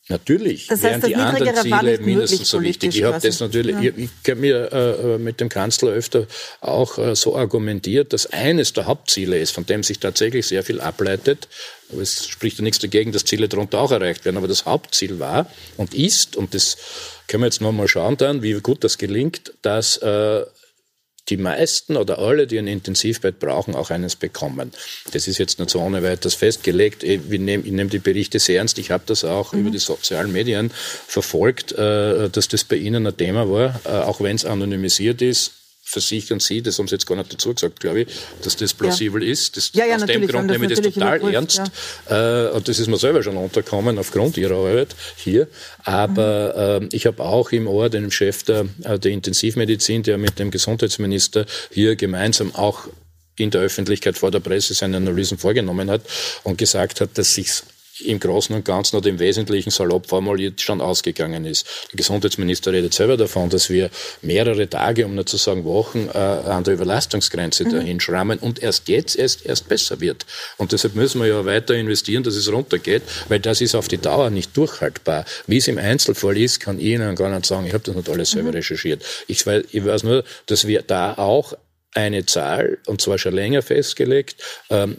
Natürlich 0.09 0.65
das 0.65 0.83
heißt, 0.83 1.03
wären 1.03 1.07
die 1.07 1.15
anderen 1.15 1.55
Ziele 1.55 1.99
mindestens 1.99 2.49
so 2.49 2.61
wichtig. 2.63 2.97
Ich 2.97 3.03
habe 3.03 3.19
das 3.21 3.39
natürlich, 3.39 3.75
ja. 3.75 3.91
ich, 3.95 4.09
ich 4.23 4.29
habe 4.31 4.41
mir 4.41 4.71
äh, 4.71 5.17
mit 5.19 5.39
dem 5.39 5.49
Kanzler 5.49 5.91
öfter 5.91 6.25
auch 6.61 6.97
äh, 6.97 7.15
so 7.15 7.37
argumentiert, 7.37 8.11
dass 8.11 8.25
eines 8.25 8.73
der 8.73 8.87
Hauptziele 8.87 9.37
ist, 9.37 9.51
von 9.51 9.67
dem 9.67 9.83
sich 9.83 9.99
tatsächlich 9.99 10.47
sehr 10.47 10.63
viel 10.63 10.81
ableitet, 10.81 11.47
aber 11.91 12.01
es 12.01 12.27
spricht 12.27 12.57
ja 12.57 12.63
nichts 12.63 12.79
dagegen, 12.79 13.11
dass 13.11 13.23
Ziele 13.23 13.47
darunter 13.47 13.79
auch 13.79 13.91
erreicht 13.91 14.25
werden, 14.25 14.37
aber 14.37 14.47
das 14.47 14.65
Hauptziel 14.65 15.19
war 15.19 15.45
und 15.77 15.93
ist, 15.93 16.35
und 16.35 16.55
das 16.55 16.77
können 17.27 17.43
wir 17.43 17.47
jetzt 17.47 17.61
noch 17.61 17.71
mal 17.71 17.87
schauen 17.87 18.17
dann, 18.17 18.41
wie 18.41 18.53
gut 18.53 18.83
das 18.83 18.97
gelingt, 18.97 19.53
dass 19.61 19.97
äh, 19.97 20.43
die 21.29 21.37
meisten 21.37 21.97
oder 21.97 22.19
alle, 22.19 22.47
die 22.47 22.57
ein 22.57 22.67
Intensivbett 22.67 23.39
brauchen, 23.39 23.75
auch 23.75 23.89
eines 23.89 24.15
bekommen. 24.15 24.71
Das 25.11 25.27
ist 25.27 25.37
jetzt 25.37 25.59
nicht 25.59 25.69
so 25.69 25.79
ohne 25.79 26.03
weiteres 26.03 26.35
festgelegt. 26.35 27.03
Ich 27.03 27.21
nehme, 27.27 27.63
ich 27.63 27.71
nehme 27.71 27.89
die 27.89 27.99
Berichte 27.99 28.39
sehr 28.39 28.59
ernst. 28.59 28.77
Ich 28.79 28.91
habe 28.91 29.03
das 29.05 29.23
auch 29.23 29.53
mhm. 29.53 29.61
über 29.61 29.69
die 29.71 29.79
sozialen 29.79 30.31
Medien 30.31 30.71
verfolgt, 30.71 31.71
äh, 31.73 32.29
dass 32.29 32.47
das 32.47 32.63
bei 32.63 32.75
Ihnen 32.75 33.05
ein 33.05 33.15
Thema 33.15 33.49
war, 33.49 33.79
äh, 33.85 33.89
auch 33.89 34.21
wenn 34.21 34.35
es 34.35 34.45
anonymisiert 34.45 35.21
ist 35.21 35.58
versichern 35.89 36.39
Sie, 36.39 36.61
das 36.61 36.77
haben 36.77 36.87
Sie 36.87 36.95
jetzt 36.95 37.07
gar 37.07 37.15
nicht 37.15 37.33
dazu 37.33 37.53
gesagt, 37.53 37.79
glaube 37.79 38.01
ich, 38.01 38.07
dass 38.43 38.55
das 38.55 38.75
plausibel 38.75 39.23
ja. 39.23 39.31
ist. 39.31 39.57
Das, 39.57 39.71
ja, 39.73 39.85
ja, 39.85 39.95
aus 39.95 40.05
dem 40.05 40.27
Grund 40.27 40.47
nehme 40.47 40.65
ich 40.67 40.79
das 40.79 40.81
total 40.81 41.33
ernst. 41.33 41.63
Äh, 42.07 42.49
und 42.49 42.67
das 42.67 42.77
ist 42.77 42.87
mir 42.87 42.97
selber 42.97 43.23
schon 43.23 43.35
unterkommen 43.37 43.97
aufgrund 43.97 44.37
Ihrer 44.37 44.55
Arbeit 44.55 44.95
hier. 45.15 45.47
Aber 45.83 46.79
mhm. 46.79 46.87
äh, 46.87 46.95
ich 46.95 47.07
habe 47.07 47.23
auch 47.23 47.51
im 47.51 47.67
Ohr 47.67 47.89
den 47.89 48.11
Chef 48.11 48.43
der, 48.43 48.67
äh, 48.83 48.99
der 48.99 49.11
Intensivmedizin, 49.11 50.03
der 50.03 50.19
mit 50.19 50.37
dem 50.37 50.51
Gesundheitsminister 50.51 51.47
hier 51.71 51.95
gemeinsam 51.95 52.53
auch 52.53 52.87
in 53.35 53.49
der 53.49 53.61
Öffentlichkeit 53.61 54.15
vor 54.15 54.29
der 54.29 54.41
Presse 54.41 54.75
seine 54.75 54.97
Analysen 54.97 55.39
vorgenommen 55.39 55.89
hat 55.89 56.01
und 56.43 56.59
gesagt 56.59 57.01
hat, 57.01 57.17
dass 57.17 57.33
sich 57.33 57.49
im 58.01 58.19
Großen 58.19 58.55
und 58.55 58.65
Ganzen 58.65 58.95
oder 58.97 59.09
im 59.09 59.19
Wesentlichen 59.19 59.69
salopp 59.69 60.07
formuliert 60.07 60.61
schon 60.61 60.81
ausgegangen 60.81 61.45
ist. 61.45 61.65
Der 61.91 61.97
Gesundheitsminister 61.97 62.71
redet 62.71 62.93
selber 62.93 63.17
davon, 63.17 63.49
dass 63.49 63.69
wir 63.69 63.89
mehrere 64.21 64.69
Tage, 64.69 65.05
um 65.05 65.15
nicht 65.15 65.29
zu 65.29 65.37
sagen 65.37 65.65
Wochen, 65.65 66.09
äh, 66.13 66.17
an 66.17 66.63
der 66.63 66.73
Überlastungsgrenze 66.73 67.65
mhm. 67.65 67.71
dahin 67.71 67.99
schrammen 67.99 68.39
und 68.39 68.61
erst 68.61 68.87
jetzt 68.89 69.15
erst, 69.17 69.45
erst 69.45 69.67
besser 69.69 69.99
wird. 69.99 70.25
Und 70.57 70.71
deshalb 70.71 70.95
müssen 70.95 71.21
wir 71.21 71.27
ja 71.27 71.45
weiter 71.45 71.75
investieren, 71.75 72.23
dass 72.23 72.35
es 72.35 72.51
runtergeht, 72.51 73.03
weil 73.27 73.39
das 73.39 73.61
ist 73.61 73.75
auf 73.75 73.87
die 73.87 73.97
Dauer 73.97 74.29
nicht 74.29 74.55
durchhaltbar. 74.55 75.25
Wie 75.47 75.57
es 75.57 75.67
im 75.67 75.77
Einzelfall 75.77 76.37
ist, 76.37 76.59
kann 76.59 76.79
ich 76.79 76.85
Ihnen 76.85 77.15
gar 77.15 77.29
nicht 77.29 77.45
sagen. 77.45 77.67
Ich 77.67 77.73
habe 77.73 77.83
das 77.83 77.95
nicht 77.95 78.09
alles 78.09 78.31
selber 78.31 78.49
mhm. 78.49 78.55
recherchiert. 78.55 79.03
Ich 79.27 79.45
weiß, 79.45 79.65
ich 79.71 79.85
weiß 79.85 80.03
nur, 80.03 80.23
dass 80.47 80.67
wir 80.67 80.81
da 80.81 81.13
auch 81.15 81.53
eine 81.93 82.25
Zahl, 82.25 82.77
und 82.85 83.01
zwar 83.01 83.17
schon 83.17 83.33
länger 83.33 83.61
festgelegt, 83.61 84.35
ähm, 84.69 84.97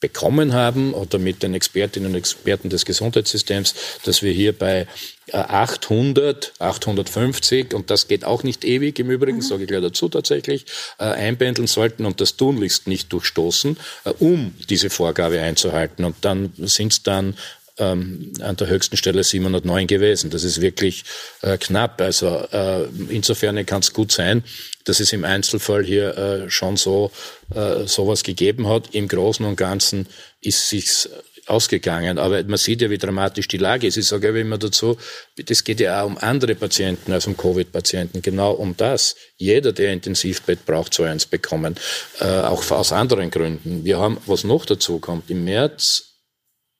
bekommen 0.00 0.52
haben 0.52 0.92
oder 0.92 1.18
mit 1.18 1.42
den 1.42 1.54
Expertinnen 1.54 2.10
und 2.10 2.18
Experten 2.18 2.68
des 2.68 2.84
Gesundheitssystems, 2.84 3.74
dass 4.04 4.22
wir 4.22 4.30
hier 4.30 4.52
bei 4.52 4.86
800, 5.32 6.52
äh, 6.60 6.64
850 6.64 7.72
und 7.72 7.90
das 7.90 8.06
geht 8.06 8.24
auch 8.24 8.42
nicht 8.42 8.64
ewig 8.64 8.98
im 8.98 9.10
Übrigen, 9.10 9.38
mhm. 9.38 9.42
sage 9.42 9.62
ich 9.62 9.68
gleich 9.68 9.80
dazu 9.80 10.08
tatsächlich, 10.08 10.66
äh, 10.98 11.04
einpendeln 11.04 11.66
sollten 11.66 12.04
und 12.04 12.20
das 12.20 12.36
tunlichst 12.36 12.86
nicht 12.86 13.12
durchstoßen, 13.12 13.78
äh, 14.04 14.10
um 14.18 14.54
diese 14.68 14.90
Vorgabe 14.90 15.40
einzuhalten. 15.40 16.04
Und 16.04 16.16
dann 16.20 16.52
sind 16.58 16.92
es 16.92 17.02
dann 17.02 17.34
ähm, 17.78 18.32
an 18.40 18.56
der 18.56 18.68
höchsten 18.68 18.96
Stelle 18.96 19.22
709 19.22 19.86
gewesen. 19.86 20.30
Das 20.30 20.44
ist 20.44 20.60
wirklich 20.60 21.04
äh, 21.42 21.58
knapp. 21.58 22.00
Also 22.00 22.46
äh, 22.52 22.84
insofern 23.08 23.64
kann 23.66 23.80
es 23.80 23.92
gut 23.92 24.12
sein, 24.12 24.44
dass 24.84 25.00
es 25.00 25.12
im 25.12 25.24
Einzelfall 25.24 25.84
hier 25.84 26.16
äh, 26.16 26.50
schon 26.50 26.76
so 26.76 27.10
äh, 27.54 27.86
sowas 27.86 28.22
gegeben 28.22 28.68
hat. 28.68 28.94
Im 28.94 29.08
Großen 29.08 29.44
und 29.44 29.56
Ganzen 29.56 30.06
ist 30.40 30.68
sich's 30.68 31.08
ausgegangen. 31.46 32.18
Aber 32.18 32.42
man 32.44 32.58
sieht 32.58 32.82
ja, 32.82 32.90
wie 32.90 32.98
dramatisch 32.98 33.48
die 33.48 33.56
Lage 33.56 33.86
ist. 33.86 33.96
Ich 33.96 34.06
sage 34.06 34.28
aber 34.28 34.38
immer 34.38 34.58
dazu, 34.58 34.96
das 35.36 35.64
geht 35.64 35.80
ja 35.80 36.02
auch 36.02 36.06
um 36.06 36.18
andere 36.18 36.54
Patienten 36.54 37.12
als 37.12 37.26
um 37.26 37.36
Covid-Patienten. 37.36 38.22
Genau 38.22 38.52
um 38.52 38.76
das. 38.76 39.16
Jeder, 39.36 39.72
der 39.72 39.92
Intensivbett 39.92 40.66
braucht, 40.66 40.94
soll 40.94 41.08
eins 41.08 41.26
bekommen. 41.26 41.76
Äh, 42.20 42.24
auch 42.24 42.68
aus 42.70 42.92
anderen 42.92 43.30
Gründen. 43.30 43.84
Wir 43.84 43.98
haben, 43.98 44.18
was 44.26 44.44
noch 44.44 44.66
dazu 44.66 44.98
kommt, 44.98 45.30
im 45.30 45.44
März 45.44 46.15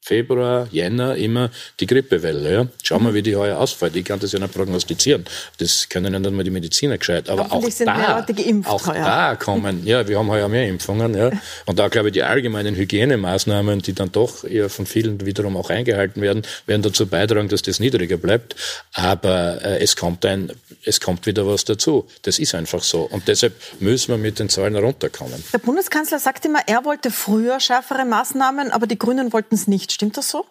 Februar, 0.07 0.69
Jänner 0.71 1.17
immer 1.17 1.51
die 1.81 1.87
Grippewelle. 1.87 2.53
Ja? 2.53 2.67
Schauen 2.81 3.03
wir, 3.03 3.13
wie 3.13 3.23
die 3.23 3.35
heuer 3.35 3.59
ausfällt. 3.59 3.97
Ich 3.97 4.05
kann 4.05 4.21
das 4.21 4.31
ja 4.31 4.39
nicht 4.39 4.55
prognostizieren. 4.55 5.25
Das 5.59 5.89
können 5.89 6.13
ja 6.13 6.21
nicht 6.21 6.31
mal 6.31 6.45
die 6.45 6.53
Mediziner 6.53 6.97
gescheit. 6.97 7.29
Aber 7.29 7.51
auch 7.51 7.69
da, 7.85 8.25
auch 8.67 8.87
da 8.87 9.35
kommen, 9.35 9.85
ja, 9.85 10.07
wir 10.07 10.17
haben 10.17 10.31
heuer 10.31 10.49
mehr 10.49 10.69
Impfungen. 10.69 11.13
Ja? 11.13 11.33
Und 11.65 11.81
da 11.81 11.89
glaube 11.89 12.11
ich, 12.11 12.13
die 12.13 12.23
allgemeinen 12.23 12.77
Hygienemaßnahmen, 12.77 13.83
die 13.83 13.95
dann 13.95 14.13
doch 14.13 14.45
eher 14.45 14.71
von 14.71 14.87
vielen 14.87 15.27
wiederum 15.27 15.57
auch 15.57 15.71
eingehalten 15.71 16.23
werden, 16.23 16.43
werden 16.67 16.83
dazu 16.83 17.09
beitragen, 17.09 17.49
dass 17.49 17.63
das 17.63 17.81
niedriger 17.81 18.17
bleibt. 18.17 18.55
Aber 18.93 19.61
äh, 19.65 19.83
es 19.83 19.97
kommt 19.97 20.25
ein, 20.25 20.53
es 20.85 21.01
kommt 21.01 21.27
wieder 21.27 21.49
was 21.49 21.65
dazu. 21.65 22.07
Das 22.23 22.39
ist 22.39 22.55
einfach 22.55 22.85
so. 22.85 23.03
Und 23.03 23.27
deshalb 23.27 23.55
müssen 23.81 24.13
wir 24.13 24.19
mit 24.19 24.39
den 24.39 24.51
Zahlen 24.51 24.77
runterkommen. 24.77 25.43
Der 25.53 25.59
Bundeskanzler 25.59 26.21
sagt 26.21 26.45
immer, 26.45 26.61
er 26.69 26.85
wollte 26.85 27.11
früher 27.11 27.59
schärfere 27.59 28.05
Maßnahmen, 28.05 28.71
aber 28.71 28.87
die 28.87 28.99
Grünen 28.99 29.33
wollten 29.33 29.57
es 29.57 29.67
nicht. 29.67 29.96
Stimmt 29.97 30.19
das 30.19 30.29
so? 30.29 30.45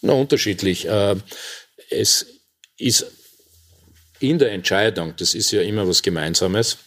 Na, 0.00 0.12
unterschiedlich. 0.12 0.86
Äh, 0.86 1.16
es 1.90 2.24
ist 2.78 3.06
in 4.20 4.38
der 4.38 4.52
Entscheidung, 4.52 5.14
das 5.16 5.34
ist 5.34 5.50
ja 5.50 5.60
immer 5.60 5.88
was 5.88 6.02
Gemeinsames, 6.02 6.78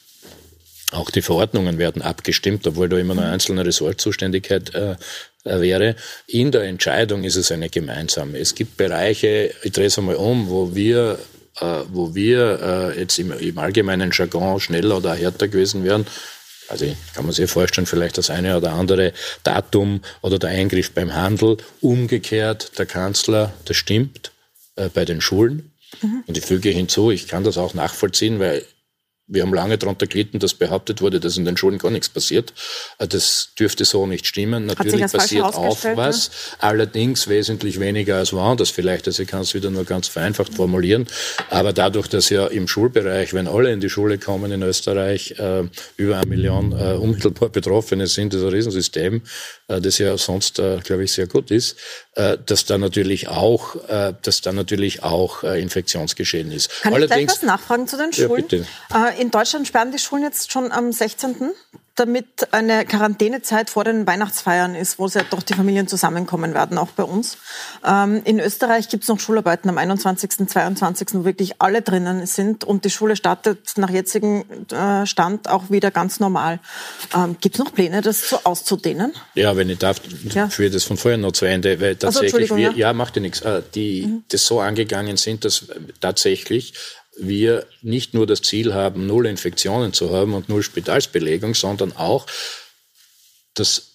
auch 0.94 1.12
die 1.12 1.22
Verordnungen 1.22 1.77
werden 1.77 2.01
abgestimmt, 2.01 2.65
obwohl 2.65 2.88
da 2.88 2.98
immer 2.98 3.18
eine 3.18 3.29
einzelne 3.29 3.65
Ressortzuständigkeit 3.65 4.74
äh, 4.74 4.96
wäre. 5.44 5.98
In 6.25 6.51
der 6.53 6.63
Entscheidung 6.63 7.25
ist 7.25 7.36
es 7.36 7.51
eine 7.51 7.70
gemeinsame. 7.70 8.38
Es 8.38 8.56
gibt 8.56 8.77
Bereiche, 8.77 9.53
ich 9.63 9.74
drehe 9.74 9.88
es 9.88 9.98
einmal 9.98 10.15
um, 10.15 10.50
wo 10.50 10.74
wir, 10.74 11.20
äh, 11.60 11.65
wo 11.89 12.15
wir 12.15 12.94
äh, 12.96 13.00
jetzt 13.01 13.20
im, 13.20 13.34
im 13.34 13.58
allgemeinen 13.58 14.12
Jargon 14.13 14.62
schneller 14.62 14.96
oder 14.96 15.15
härter 15.15 15.50
gewesen 15.50 15.84
wären. 15.84 16.08
Also 16.69 16.85
kann 17.13 17.25
man 17.25 17.33
sich 17.33 17.49
vorstellen, 17.49 17.88
vielleicht 17.88 18.17
das 18.17 18.29
eine 18.29 18.55
oder 18.55 18.73
andere 18.73 19.13
Datum 19.43 20.01
oder 20.21 20.39
der 20.39 20.51
Eingriff 20.51 20.91
beim 20.91 21.13
Handel. 21.13 21.57
Umgekehrt, 21.81 22.77
der 22.77 22.85
Kanzler, 22.85 23.53
das 23.65 23.77
stimmt 23.77 24.31
äh, 24.75 24.89
bei 24.89 25.05
den 25.05 25.21
Schulen. 25.21 25.71
Mhm. 26.01 26.23
Und 26.27 26.38
ich 26.38 26.45
füge 26.45 26.69
hinzu, 26.69 27.11
ich 27.11 27.27
kann 27.27 27.43
das 27.43 27.57
auch 27.57 27.73
nachvollziehen, 27.73 28.39
weil 28.39 28.65
wir 29.29 29.43
haben 29.43 29.53
lange 29.53 29.77
darunter 29.77 30.07
gelitten, 30.07 30.39
dass 30.39 30.53
behauptet 30.53 31.01
wurde, 31.01 31.19
dass 31.19 31.38
in 31.38 31.45
den 31.45 31.55
Schulen 31.55 31.77
gar 31.77 31.91
nichts 31.91 32.09
passiert. 32.09 32.53
Äh, 32.98 33.07
das 33.07 33.50
dürfte 33.57 33.86
so 33.86 34.05
nicht 34.07 34.27
stimmen. 34.27 34.65
Natürlich 34.65 35.01
passiert 35.12 35.45
auch 35.45 35.77
was, 35.95 36.29
ne? 36.29 36.33
allerdings 36.59 37.27
wesentlich 37.27 37.79
weniger 37.79 38.17
als 38.17 38.33
woanders 38.33 38.71
vielleicht. 38.71 39.07
Also 39.07 39.24
ich 39.24 39.29
kann 39.29 39.41
es 39.41 39.53
wieder 39.53 39.69
nur 39.69 39.86
ganz 39.86 40.07
vereinfacht 40.07 40.55
formulieren. 40.55 41.07
Aber 41.50 41.74
dadurch, 41.74 42.07
dass 42.07 42.29
ja 42.29 42.48
im 42.48 42.67
Schulbereich, 42.67 43.33
wenn 43.33 43.48
alle 43.48 43.71
in 43.71 43.79
die 43.79 43.89
Schule 43.89 44.17
kommen 44.17 44.51
in 44.51 44.63
Österreich, 44.63 45.36
äh, 45.38 45.63
über 45.98 46.17
eine 46.17 46.25
Million 46.25 46.71
äh, 46.71 46.93
unmittelbar 46.93 47.50
Betroffene 47.50 48.07
sind, 48.07 48.33
das 48.33 48.41
ist 48.41 48.48
ein 48.48 48.53
Riesensystem, 48.53 49.21
äh, 49.67 49.79
das 49.79 50.00
ja 50.00 50.17
sonst, 50.17 50.55
glaube 50.55 51.03
ich, 51.03 51.12
sehr 51.12 51.27
gut 51.27 51.51
ist, 51.51 51.77
dass 52.45 52.65
da 52.65 52.77
natürlich 52.77 53.27
auch, 53.27 53.75
äh, 53.88 54.13
dass 54.21 54.41
da 54.41 54.51
natürlich 54.51 55.03
auch 55.03 55.43
äh, 55.43 55.61
Infektionsgeschehen 55.61 56.51
ist. 56.51 56.81
Kann 56.81 56.93
Allerdings, 56.93 57.19
ich 57.19 57.27
gleich 57.27 57.38
was 57.38 57.43
nachfragen 57.43 57.88
zu 57.88 57.97
den 57.97 58.11
Schulen? 58.13 58.45
Ja. 58.91 59.09
Äh, 59.09 59.21
in 59.21 59.31
Deutschland 59.31 59.67
sperren 59.67 59.91
die 59.91 59.99
Schulen 59.99 60.23
jetzt 60.23 60.51
schon 60.51 60.71
am 60.71 60.91
16 60.91 61.39
damit 61.96 62.53
eine 62.53 62.86
Quarantänezeit 62.86 63.69
vor 63.69 63.84
den 63.84 64.08
Weihnachtsfeiern 64.08 64.75
ist, 64.75 65.00
wo 65.00 65.08
ja 65.08 65.22
doch 65.29 65.43
die 65.43 65.53
Familien 65.53 65.88
zusammenkommen 65.88 66.53
werden, 66.53 66.77
auch 66.77 66.89
bei 66.89 67.03
uns. 67.03 67.38
Ähm, 67.86 68.22
in 68.24 68.39
Österreich 68.39 68.89
gibt 68.89 69.03
es 69.03 69.10
noch 69.10 69.19
Schularbeiten 69.19 69.69
am 69.69 69.77
21., 69.77 70.48
22., 70.48 71.10
wo 71.13 71.25
wirklich 71.25 71.62
alle 71.62 71.81
drinnen 71.81 72.25
sind 72.25 72.63
und 72.63 72.86
die 72.86 72.89
Schule 72.89 73.15
startet 73.15 73.77
nach 73.77 73.89
jetzigem 73.89 74.46
äh, 74.72 75.05
Stand 75.05 75.50
auch 75.50 75.69
wieder 75.69 75.91
ganz 75.91 76.19
normal. 76.19 76.60
Ähm, 77.15 77.38
gibt 77.41 77.55
es 77.55 77.60
noch 77.60 77.74
Pläne, 77.74 78.01
das 78.01 78.29
so 78.29 78.39
auszudehnen? 78.43 79.13
Ja, 79.36 79.58
wenn 79.58 79.69
ich 79.69 79.79
darf, 79.79 80.01
ja. 80.29 80.48
führe 80.48 80.69
das 80.69 80.84
von 80.84 80.98
vorher 80.98 81.17
noch 81.17 81.31
zu 81.31 81.46
Ende, 81.46 81.81
weil 81.81 81.96
tatsächlich, 81.96 82.51
also, 82.51 82.55
wir, 82.58 82.72
ja. 82.74 82.93
macht 82.93 83.15
ja 83.15 83.22
nichts, 83.22 83.41
äh, 83.41 83.62
die 83.75 84.05
mhm. 84.05 84.24
das 84.29 84.46
so 84.46 84.60
angegangen 84.60 85.17
sind, 85.17 85.46
dass 85.46 85.67
tatsächlich 86.00 86.74
wir 87.21 87.65
nicht 87.81 88.13
nur 88.13 88.27
das 88.27 88.41
Ziel 88.41 88.73
haben, 88.73 89.07
null 89.07 89.25
Infektionen 89.27 89.93
zu 89.93 90.11
haben 90.11 90.33
und 90.33 90.49
null 90.49 90.63
Spitalsbelegung, 90.63 91.55
sondern 91.55 91.95
auch 91.95 92.25
das 93.53 93.88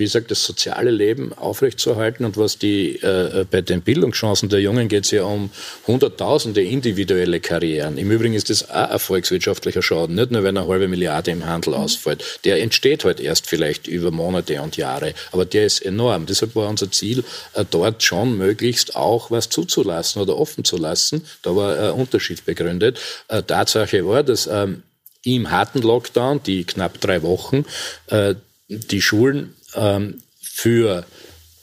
wie 0.00 0.04
gesagt, 0.04 0.30
das 0.30 0.42
soziale 0.42 0.90
Leben 0.90 1.34
aufrechtzuerhalten. 1.34 2.24
Und 2.24 2.38
was 2.38 2.58
die, 2.58 2.96
äh, 2.96 3.44
bei 3.48 3.60
den 3.60 3.82
Bildungschancen 3.82 4.48
der 4.48 4.60
Jungen 4.60 4.88
geht 4.88 5.04
es 5.04 5.10
ja 5.10 5.24
um 5.24 5.50
hunderttausende 5.86 6.62
individuelle 6.62 7.38
Karrieren. 7.38 7.98
Im 7.98 8.10
Übrigen 8.10 8.32
ist 8.32 8.48
das 8.48 8.70
auch 8.70 8.90
ein 8.90 8.98
volkswirtschaftlicher 8.98 9.82
Schaden, 9.82 10.16
nicht 10.16 10.30
nur, 10.30 10.42
wenn 10.42 10.56
eine 10.56 10.66
halbe 10.66 10.88
Milliarde 10.88 11.30
im 11.30 11.44
Handel 11.44 11.74
mhm. 11.74 11.80
ausfällt. 11.80 12.24
Der 12.44 12.62
entsteht 12.62 13.04
halt 13.04 13.20
erst 13.20 13.46
vielleicht 13.46 13.86
über 13.86 14.10
Monate 14.10 14.60
und 14.62 14.78
Jahre, 14.78 15.12
aber 15.32 15.44
der 15.44 15.66
ist 15.66 15.84
enorm. 15.84 16.24
Deshalb 16.24 16.56
war 16.56 16.68
unser 16.68 16.90
Ziel, 16.90 17.22
äh, 17.52 17.64
dort 17.70 18.02
schon 18.02 18.38
möglichst 18.38 18.96
auch 18.96 19.30
was 19.30 19.50
zuzulassen 19.50 20.22
oder 20.22 20.38
offen 20.38 20.64
zu 20.64 20.78
lassen. 20.78 21.26
Da 21.42 21.54
war 21.54 21.78
ein 21.78 21.90
Unterschied 21.92 22.46
begründet. 22.46 22.98
Äh, 23.28 23.42
Tatsache 23.42 24.06
war, 24.06 24.22
dass 24.22 24.46
ähm, 24.46 24.82
im 25.24 25.50
harten 25.50 25.82
Lockdown, 25.82 26.42
die 26.42 26.64
knapp 26.64 26.98
drei 27.02 27.22
Wochen, 27.22 27.66
äh, 28.06 28.34
die 28.70 29.02
Schulen 29.02 29.54
ähm, 29.74 30.22
für 30.40 31.04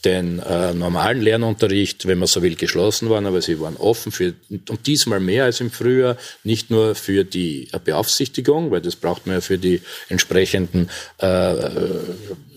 den 0.04 0.38
äh, 0.38 0.74
normalen 0.74 1.20
Lernunterricht, 1.20 2.06
wenn 2.06 2.18
man 2.18 2.28
so 2.28 2.42
will, 2.42 2.54
geschlossen 2.54 3.10
waren, 3.10 3.26
aber 3.26 3.42
sie 3.42 3.60
waren 3.60 3.76
offen 3.76 4.12
für, 4.12 4.32
und 4.48 4.86
diesmal 4.86 5.18
mehr 5.18 5.44
als 5.44 5.60
im 5.60 5.70
Frühjahr, 5.72 6.16
nicht 6.44 6.70
nur 6.70 6.94
für 6.94 7.24
die 7.24 7.68
Beaufsichtigung, 7.84 8.70
weil 8.70 8.80
das 8.80 8.94
braucht 8.94 9.26
man 9.26 9.36
ja 9.36 9.40
für 9.40 9.58
die 9.58 9.82
entsprechenden 10.08 10.88
äh, 11.18 11.54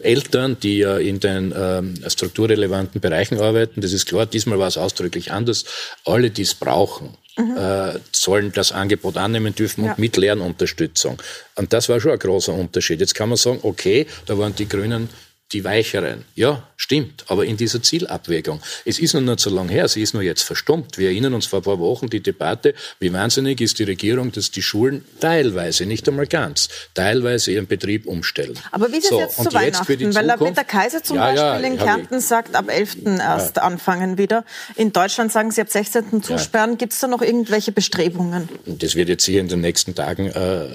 Eltern, 0.01 0.57
die 0.61 0.79
ja 0.79 0.97
in 0.97 1.19
den 1.19 1.51
äh, 1.51 2.09
strukturrelevanten 2.09 3.01
Bereichen 3.01 3.39
arbeiten. 3.39 3.81
Das 3.81 3.91
ist 3.91 4.05
klar, 4.05 4.27
diesmal 4.27 4.59
war 4.59 4.67
es 4.67 4.77
ausdrücklich 4.77 5.31
anders. 5.31 5.65
Alle, 6.05 6.29
die 6.29 6.43
es 6.43 6.53
brauchen, 6.53 7.17
Mhm. 7.37 7.57
Äh, 7.57 7.99
sollen 8.11 8.51
das 8.51 8.73
Angebot 8.73 9.15
annehmen 9.15 9.55
dürfen 9.55 9.85
ja. 9.85 9.91
und 9.91 9.99
mit 9.99 10.17
Lernunterstützung. 10.17 11.21
Und 11.55 11.71
das 11.71 11.87
war 11.87 12.01
schon 12.01 12.11
ein 12.11 12.19
großer 12.19 12.53
Unterschied. 12.53 12.99
Jetzt 12.99 13.15
kann 13.15 13.29
man 13.29 13.37
sagen, 13.37 13.59
okay, 13.63 14.05
da 14.25 14.37
waren 14.37 14.53
die 14.53 14.67
Grünen 14.67 15.07
die 15.53 15.63
Weicheren. 15.63 16.25
Ja, 16.35 16.63
stimmt, 16.77 17.25
aber 17.27 17.45
in 17.45 17.57
dieser 17.57 17.81
Zielabwägung. 17.81 18.61
Es 18.85 18.99
ist 18.99 19.13
noch 19.13 19.21
nicht 19.21 19.39
so 19.39 19.49
lange 19.49 19.71
her, 19.71 19.87
sie 19.87 20.01
ist 20.01 20.13
nur 20.13 20.23
jetzt 20.23 20.43
verstummt. 20.43 20.97
Wir 20.97 21.09
erinnern 21.09 21.33
uns 21.33 21.45
vor 21.45 21.59
ein 21.59 21.63
paar 21.63 21.79
Wochen 21.79 22.09
die 22.09 22.21
Debatte, 22.21 22.73
wie 22.99 23.11
wahnsinnig 23.11 23.61
ist 23.61 23.79
die 23.79 23.83
Regierung, 23.83 24.31
dass 24.31 24.51
die 24.51 24.61
Schulen 24.61 25.03
teilweise, 25.19 25.85
nicht 25.85 26.07
einmal 26.07 26.27
ganz, 26.27 26.69
teilweise 26.93 27.51
ihren 27.51 27.67
Betrieb 27.67 28.05
umstellen. 28.05 28.57
Aber 28.71 28.91
wie 28.91 28.97
ist 28.97 29.05
es 29.05 29.09
so, 29.09 29.19
jetzt 29.19 29.35
zu 29.35 29.43
jetzt 29.43 29.53
Weihnachten? 29.53 30.15
Weil 30.15 30.27
der 30.27 30.37
Peter 30.37 30.63
Kaiser 30.63 31.03
zum 31.03 31.17
ja, 31.17 31.31
Beispiel 31.31 31.65
ja, 31.65 31.73
in 31.73 31.77
Kärnten 31.77 32.17
ich, 32.19 32.25
sagt, 32.25 32.55
ab 32.55 32.69
11. 32.69 32.97
erst 33.19 33.57
ja. 33.57 33.63
anfangen 33.63 34.17
wieder. 34.17 34.45
In 34.75 34.93
Deutschland 34.93 35.31
sagen 35.31 35.51
sie 35.51 35.61
ab 35.61 35.69
16. 35.69 36.23
zusperren. 36.23 36.77
Gibt 36.77 36.93
es 36.93 36.99
da 36.99 37.07
noch 37.07 37.21
irgendwelche 37.21 37.71
Bestrebungen? 37.71 38.49
Das 38.65 38.95
wird 38.95 39.09
jetzt 39.09 39.25
hier 39.25 39.41
in 39.41 39.47
den 39.47 39.61
nächsten 39.61 39.95
Tagen 39.95 40.27
äh, 40.27 40.67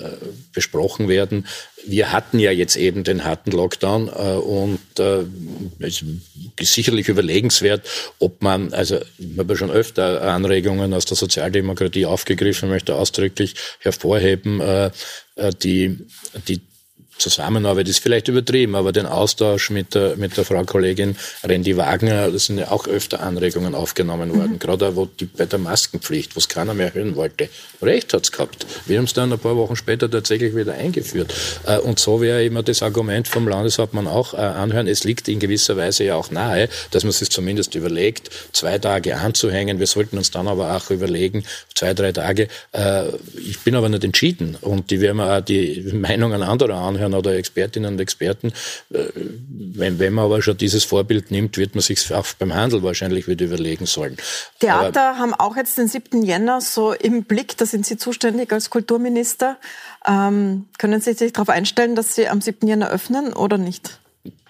besprochen 0.52 1.08
werden 1.08 1.46
wir 1.86 2.12
hatten 2.12 2.38
ja 2.38 2.50
jetzt 2.50 2.76
eben 2.76 3.04
den 3.04 3.24
harten 3.24 3.52
Lockdown 3.52 4.08
äh, 4.08 4.36
und 4.36 4.80
äh, 4.98 5.24
es 5.78 6.04
ist 6.58 6.72
sicherlich 6.72 7.08
überlegenswert, 7.08 7.86
ob 8.18 8.42
man, 8.42 8.72
also 8.72 8.98
ich 9.18 9.38
habe 9.38 9.52
ja 9.52 9.58
schon 9.58 9.70
öfter 9.70 10.22
Anregungen 10.22 10.92
aus 10.94 11.04
der 11.04 11.16
Sozialdemokratie 11.16 12.06
aufgegriffen, 12.06 12.68
möchte 12.68 12.94
ausdrücklich 12.96 13.54
hervorheben, 13.80 14.60
äh, 14.60 14.90
äh 15.36 15.52
die, 15.62 15.98
die 16.48 16.60
Zusammenarbeit 17.18 17.88
ist 17.88 18.00
vielleicht 18.00 18.28
übertrieben, 18.28 18.74
aber 18.74 18.92
den 18.92 19.06
Austausch 19.06 19.70
mit 19.70 19.94
der, 19.94 20.16
mit 20.16 20.36
der 20.36 20.44
Frau 20.44 20.62
Kollegin 20.64 21.16
Randy 21.44 21.76
Wagner, 21.76 22.30
das 22.30 22.46
sind 22.46 22.58
ja 22.58 22.70
auch 22.70 22.86
öfter 22.86 23.20
Anregungen 23.20 23.74
aufgenommen 23.74 24.36
worden, 24.36 24.52
mhm. 24.52 24.58
gerade 24.58 24.96
wo 24.96 25.06
die, 25.06 25.24
bei 25.24 25.46
der 25.46 25.58
Maskenpflicht, 25.58 26.36
was 26.36 26.48
keiner 26.48 26.74
mehr 26.74 26.92
hören 26.92 27.16
wollte. 27.16 27.48
Recht 27.80 28.12
hat's 28.12 28.32
gehabt. 28.32 28.66
Wir 28.86 28.98
haben 28.98 29.06
es 29.06 29.14
dann 29.14 29.32
ein 29.32 29.38
paar 29.38 29.56
Wochen 29.56 29.76
später 29.76 30.10
tatsächlich 30.10 30.54
wieder 30.54 30.74
eingeführt. 30.74 31.32
Äh, 31.66 31.78
und 31.78 31.98
so 31.98 32.20
wäre 32.20 32.44
immer 32.44 32.62
das 32.62 32.82
Argument 32.82 33.28
vom 33.28 33.48
Landeshauptmann 33.48 34.06
auch 34.06 34.34
äh, 34.34 34.38
anhören. 34.38 34.86
Es 34.86 35.04
liegt 35.04 35.28
in 35.28 35.38
gewisser 35.38 35.76
Weise 35.76 36.04
ja 36.04 36.16
auch 36.16 36.30
nahe, 36.30 36.68
dass 36.90 37.04
man 37.04 37.12
sich 37.12 37.30
zumindest 37.30 37.74
überlegt, 37.74 38.30
zwei 38.52 38.78
Tage 38.78 39.16
anzuhängen. 39.16 39.78
Wir 39.78 39.86
sollten 39.86 40.18
uns 40.18 40.30
dann 40.30 40.48
aber 40.48 40.76
auch 40.76 40.90
überlegen, 40.90 41.44
zwei, 41.74 41.94
drei 41.94 42.12
Tage. 42.12 42.48
Äh, 42.72 43.08
ich 43.38 43.60
bin 43.60 43.74
aber 43.74 43.88
nicht 43.88 44.04
entschieden 44.04 44.56
und 44.60 44.90
die 44.90 45.00
werden 45.00 45.16
wir 45.16 45.38
auch 45.38 45.40
die 45.40 45.90
Meinungen 45.92 46.42
anderer 46.42 46.76
anhören 46.76 47.05
Fachherren 47.06 47.14
oder 47.14 47.36
Expertinnen 47.36 47.94
und 47.94 48.00
Experten. 48.00 48.52
Äh, 48.92 49.06
wenn, 49.14 49.98
wenn 49.98 50.12
man 50.12 50.26
aber 50.26 50.42
schon 50.42 50.56
dieses 50.56 50.84
Vorbild 50.84 51.30
nimmt, 51.30 51.56
wird 51.56 51.74
man 51.74 51.82
sich 51.82 52.12
auch 52.12 52.26
beim 52.38 52.54
Handel 52.54 52.82
wahrscheinlich 52.82 53.28
wieder 53.28 53.46
überlegen 53.46 53.86
sollen. 53.86 54.16
Theater 54.60 55.10
aber, 55.10 55.18
haben 55.18 55.34
auch 55.34 55.56
jetzt 55.56 55.78
den 55.78 55.88
7. 55.88 56.22
Jänner 56.22 56.60
so 56.60 56.92
im 56.92 57.24
Blick, 57.24 57.56
da 57.56 57.66
sind 57.66 57.86
Sie 57.86 57.96
zuständig 57.96 58.52
als 58.52 58.70
Kulturminister. 58.70 59.56
Ähm, 60.06 60.66
können 60.78 61.00
Sie 61.00 61.12
sich 61.12 61.32
darauf 61.32 61.48
einstellen, 61.48 61.94
dass 61.96 62.14
Sie 62.14 62.28
am 62.28 62.40
7. 62.40 62.66
Jänner 62.66 62.90
öffnen 62.90 63.32
oder 63.32 63.58
nicht? 63.58 63.98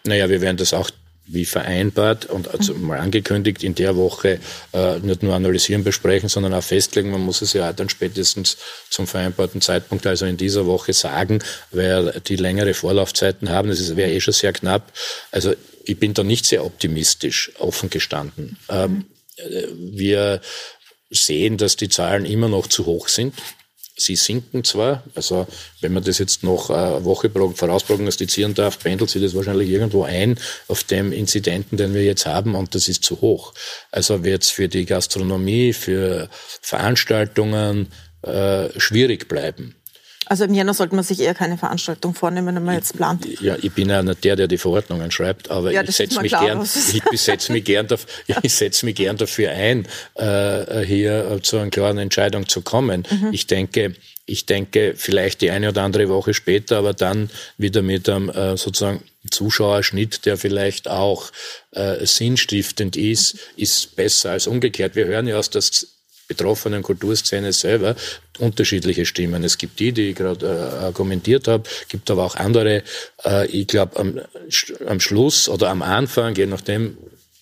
Naja, 0.05 0.29
wir 0.29 0.41
werden 0.41 0.57
das 0.57 0.73
auch 0.73 0.91
wie 1.27 1.45
vereinbart 1.45 2.27
und 2.27 2.49
also 2.49 2.75
mal 2.75 2.99
angekündigt, 2.99 3.65
in 3.65 3.75
der 3.75 3.97
Woche 3.97 4.39
äh, 4.73 4.99
nicht 5.01 5.23
nur 5.23 5.35
analysieren, 5.35 5.85
besprechen, 5.85 6.29
sondern 6.29 6.55
auch 6.55 6.63
festlegen. 6.63 7.11
Man 7.11 7.23
muss 7.23 7.43
es 7.43 7.53
ja 7.53 7.71
auch 7.71 7.75
dann 7.75 7.89
spätestens 7.89 8.57
zum 8.91 9.07
vereinbarten 9.07 9.61
Zeitpunkt, 9.61 10.07
also 10.07 10.27
in 10.27 10.37
dieser 10.37 10.67
Woche 10.67 10.93
sagen, 10.93 11.41
weil 11.73 12.21
die 12.27 12.37
längere 12.37 12.75
Vorlaufzeiten 12.75 13.51
haben. 13.51 13.69
Das 13.69 13.97
wäre 13.97 14.11
eh 14.11 14.21
schon 14.21 14.35
sehr 14.35 14.53
knapp. 14.53 14.93
Also 15.31 15.55
ich 15.85 15.99
bin 15.99 16.15
da 16.15 16.23
nicht 16.23 16.47
sehr 16.47 16.65
optimistisch, 16.65 17.53
offen 17.59 17.91
gestanden. 17.91 18.59
Ähm, 18.69 19.07
äh, 19.37 19.67
wir 19.77 20.41
sehen, 21.11 21.57
dass 21.57 21.77
die 21.77 21.89
Zahlen 21.89 22.25
immer 22.25 22.49
noch 22.49 22.67
zu 22.67 22.87
hoch 22.87 23.09
sind. 23.09 23.35
Sie 23.99 24.15
sinken 24.15 24.63
zwar, 24.63 25.03
also 25.15 25.47
wenn 25.81 25.95
man 25.95 26.05
das 26.05 26.19
jetzt 26.19 26.43
noch 26.43 26.69
eine 26.69 27.05
Woche 27.05 27.31
vorausprognostizieren 27.31 28.53
darf, 28.53 28.79
pendelt 28.79 29.09
sich 29.09 29.23
das 29.23 29.35
wahrscheinlich 29.35 29.71
irgendwo 29.71 30.03
ein 30.03 30.39
auf 30.69 30.85
dem 30.85 31.13
Inzidenten, 31.13 31.79
den 31.79 31.95
wir 31.95 32.05
jetzt 32.05 32.27
haben 32.27 32.55
und 32.55 32.75
das 32.75 32.89
ist 32.89 33.05
zu 33.05 33.23
hoch. 33.23 33.55
Also 33.91 34.23
wird 34.23 34.43
es 34.43 34.51
für 34.51 34.69
die 34.69 34.85
Gastronomie, 34.85 35.73
für 35.73 36.29
Veranstaltungen 36.61 37.89
äh, 38.23 38.69
schwierig 38.79 39.29
bleiben. 39.29 39.75
Also 40.27 40.45
im 40.45 40.55
Jänner 40.55 40.75
sollte 40.75 40.95
man 40.95 41.05
sich 41.05 41.21
eher 41.21 41.35
keine 41.35 41.57
Veranstaltung 41.57 42.15
vornehmen, 42.15 42.55
wenn 42.55 42.65
man 42.65 42.75
jetzt 42.75 42.97
plant. 42.97 43.27
Ja, 43.41 43.57
ich 43.61 43.73
bin 43.73 43.89
ja 43.89 44.03
nicht 44.03 44.25
der, 44.25 44.37
der 44.37 44.49
die 44.49 44.59
Verordnungen 44.59 45.11
schreibt, 45.11 45.51
aber 45.51 45.73
ja, 45.73 45.83
ich 45.83 45.97
setze 45.97 46.21
mich, 46.21 46.33
gern, 46.33 46.63
ich 46.63 47.21
setz 47.21 47.49
mich, 47.49 47.65
gern, 47.65 47.87
ich 48.43 48.55
setz 48.55 48.83
mich 48.83 48.97
gern 48.97 49.17
dafür 49.17 49.51
ein, 49.51 49.87
äh, 50.15 50.81
hier 50.81 51.39
zu 51.43 51.59
einer 51.59 51.71
klaren 51.71 51.99
Entscheidung 51.99 52.49
zu 52.49 52.63
kommen. 52.63 53.07
Mhm. 53.09 53.29
Ich 53.33 53.47
denke, 53.47 53.95
ich 54.27 54.47
denke, 54.47 54.95
vielleicht 54.97 55.41
die 55.41 55.51
eine 55.51 55.69
oder 55.69 55.83
andere 55.83 56.09
Woche 56.09 56.35
später, 56.35 56.79
aber 56.79 56.93
dann 56.93 57.31
wieder 57.57 57.83
mit 57.83 58.09
einem 58.09 58.29
äh, 58.29 58.57
sozusagen 58.57 59.03
Zuschauerschnitt, 59.31 60.27
der 60.27 60.37
vielleicht 60.37 60.89
auch 60.89 61.31
äh, 61.73 62.05
sinnstiftend 62.05 62.97
ist, 62.97 63.39
ist 63.57 63.95
besser 63.97 64.33
als 64.33 64.49
umgekehrt. 64.49 64.97
Wir 64.97 65.07
hören 65.07 65.29
ja 65.29 65.39
aus 65.39 65.51
das 65.51 65.96
betroffenen 66.29 66.83
Kulturszene 66.83 67.53
selber 67.53 67.97
unterschiedliche 68.39 69.07
Stimmen. 69.07 69.45
Es 69.45 69.59
gibt 69.59 69.79
die, 69.79 69.93
die 69.93 70.11
ich 70.11 70.17
gerade 70.17 70.47
äh, 70.47 70.85
argumentiert 70.85 71.49
habe, 71.49 71.65
gibt 71.89 72.11
aber 72.11 72.25
auch 72.25 72.37
andere. 72.37 72.83
Äh, 73.25 73.47
ich 73.47 73.67
glaube, 73.67 73.99
am, 73.99 74.21
am 74.87 75.01
Schluss 75.01 75.49
oder 75.49 75.71
am 75.71 75.83
Anfang, 75.83 76.35
je 76.35 76.47
nachdem, 76.47 76.97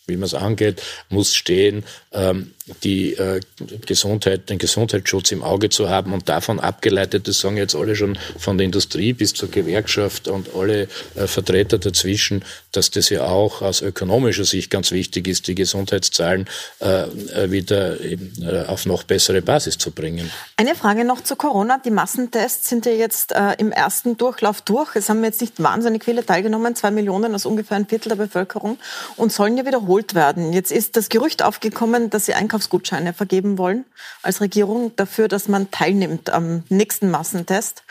wie 0.06 0.16
man 0.16 0.24
es 0.26 0.34
angeht, 0.34 0.82
muss 1.08 1.34
stehen, 1.34 1.84
ähm, 2.12 2.52
die 2.82 3.12
äh, 3.14 3.40
Gesundheit, 3.86 4.48
den 4.48 4.58
Gesundheitsschutz 4.58 5.32
im 5.32 5.42
Auge 5.42 5.68
zu 5.68 5.90
haben 5.90 6.14
und 6.14 6.30
davon 6.30 6.60
abgeleitet, 6.60 7.28
das 7.28 7.40
sagen 7.40 7.58
jetzt 7.58 7.74
alle 7.74 7.94
schon 7.94 8.18
von 8.38 8.56
der 8.56 8.64
Industrie 8.64 9.12
bis 9.12 9.34
zur 9.34 9.50
Gewerkschaft 9.50 10.28
und 10.28 10.54
alle 10.54 10.88
äh, 11.14 11.26
Vertreter 11.26 11.78
dazwischen, 11.78 12.42
dass 12.72 12.90
das 12.90 13.10
ja 13.10 13.26
auch 13.26 13.60
aus 13.60 13.82
ökonomischer 13.82 14.44
Sicht 14.44 14.70
ganz 14.70 14.92
wichtig 14.92 15.28
ist, 15.28 15.46
die 15.46 15.54
Gesundheitszahlen 15.54 16.48
äh, 16.80 17.02
äh 17.02 17.50
wieder 17.50 18.00
eben, 18.00 18.32
äh, 18.42 18.64
auf 18.66 18.86
noch 18.86 19.02
bessere 19.02 19.42
Basis 19.42 19.76
zu 19.76 19.90
bringen. 19.90 20.30
Eine 20.56 20.74
Frage 20.74 21.04
noch 21.04 21.22
zu 21.22 21.36
Corona. 21.36 21.78
Die 21.84 21.90
Massentests 21.90 22.68
sind 22.70 22.86
ja 22.86 22.92
jetzt 22.92 23.32
äh, 23.32 23.54
im 23.58 23.72
ersten 23.72 24.16
Durchlauf 24.16 24.62
durch. 24.62 24.96
Es 24.96 25.10
haben 25.10 25.22
jetzt 25.22 25.42
nicht 25.42 25.62
wahnsinnig 25.62 26.02
viele 26.04 26.24
teilgenommen, 26.24 26.74
zwei 26.74 26.90
Millionen, 26.90 27.34
aus 27.34 27.44
ungefähr 27.44 27.76
ein 27.76 27.86
Viertel 27.86 28.08
der 28.08 28.16
Bevölkerung 28.16 28.78
und 29.16 29.32
sollen 29.32 29.58
ja 29.58 29.66
wiederholt 29.66 30.14
werden. 30.14 30.54
Jetzt 30.54 30.72
ist 30.72 30.96
das 30.96 31.10
Gerücht 31.10 31.42
aufgekommen, 31.42 32.08
dass 32.08 32.24
sie 32.24 32.32
Einkaufsgutscheine 32.54 33.12
vergeben 33.12 33.58
wollen 33.58 33.84
als 34.22 34.40
Regierung 34.40 34.92
dafür, 34.96 35.28
dass 35.28 35.48
man 35.48 35.70
teilnimmt 35.70 36.30
am 36.30 36.62
nächsten 36.68 37.10
Massentest. 37.10 37.82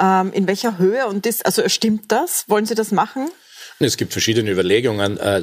Ähm, 0.00 0.32
in 0.32 0.46
welcher 0.46 0.78
Höhe 0.78 1.06
und 1.06 1.26
ist, 1.26 1.44
also 1.44 1.68
stimmt 1.68 2.10
das? 2.10 2.48
Wollen 2.48 2.64
Sie 2.64 2.74
das 2.74 2.92
machen? 2.92 3.28
Es 3.78 3.98
gibt 3.98 4.12
verschiedene 4.12 4.50
Überlegungen. 4.50 5.18
Äh, 5.18 5.42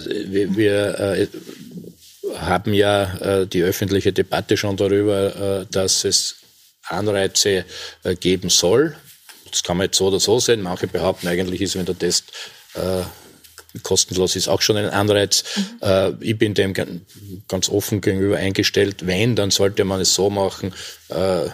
wir, 0.56 1.00
äh, 1.00 1.28
haben 2.36 2.74
ja 2.74 3.42
äh, 3.42 3.48
die 3.48 3.62
öffentliche 3.62 4.12
Debatte 4.12 4.58
schon 4.58 4.76
darüber, 4.76 5.66
dass 5.70 6.04
es 6.04 6.38
Anreize 6.88 7.66
geben 8.22 8.50
soll. 8.50 8.96
Das 9.52 9.62
kann 9.62 9.78
man 9.78 9.86
jetzt 9.86 9.98
so 9.98 10.08
oder 10.08 10.20
so 10.20 10.40
sehen. 10.40 10.62
Manche 10.64 10.88
behaupten 10.88 11.28
eigentlich 11.28 11.62
ist, 11.62 11.76
wenn 11.76 11.86
der 11.86 12.00
Test 12.00 12.32
kostenlos 13.82 14.36
ist 14.36 14.48
auch 14.48 14.62
schon 14.62 14.78
ein 14.78 14.90
Anreiz. 14.90 15.44
Mhm. 15.56 15.64
Äh, 15.82 16.12
ich 16.20 16.38
bin 16.38 16.54
dem 16.54 16.74
ganz 17.48 17.70
offen 17.70 18.02
gegenüber 18.02 18.38
eingestellt. 18.38 19.08
Wenn, 19.08 19.36
dann 19.36 19.52
sollte 19.52 19.84
man 19.84 20.02
es 20.02 20.14
so 20.14 20.30
machen, 20.30 20.74
äh, 21.10 21.50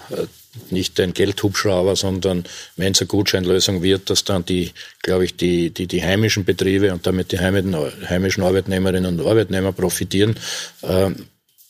nicht 0.71 0.99
ein 0.99 1.13
Geldhubschrauber, 1.13 1.95
sondern 1.95 2.43
wenn 2.75 2.93
es 2.93 2.99
eine 2.99 3.07
Gutscheinlösung 3.07 3.81
wird, 3.81 4.09
dass 4.09 4.23
dann 4.23 4.45
die, 4.45 4.71
glaube 5.01 5.25
ich, 5.25 5.35
die, 5.35 5.69
die, 5.69 5.87
die 5.87 6.03
heimischen 6.03 6.43
Betriebe 6.43 6.91
und 6.91 7.05
damit 7.05 7.31
die 7.31 7.39
heimischen 7.39 8.43
Arbeitnehmerinnen 8.43 9.19
und 9.19 9.25
Arbeitnehmer 9.25 9.71
profitieren. 9.71 10.35
Äh, 10.81 11.11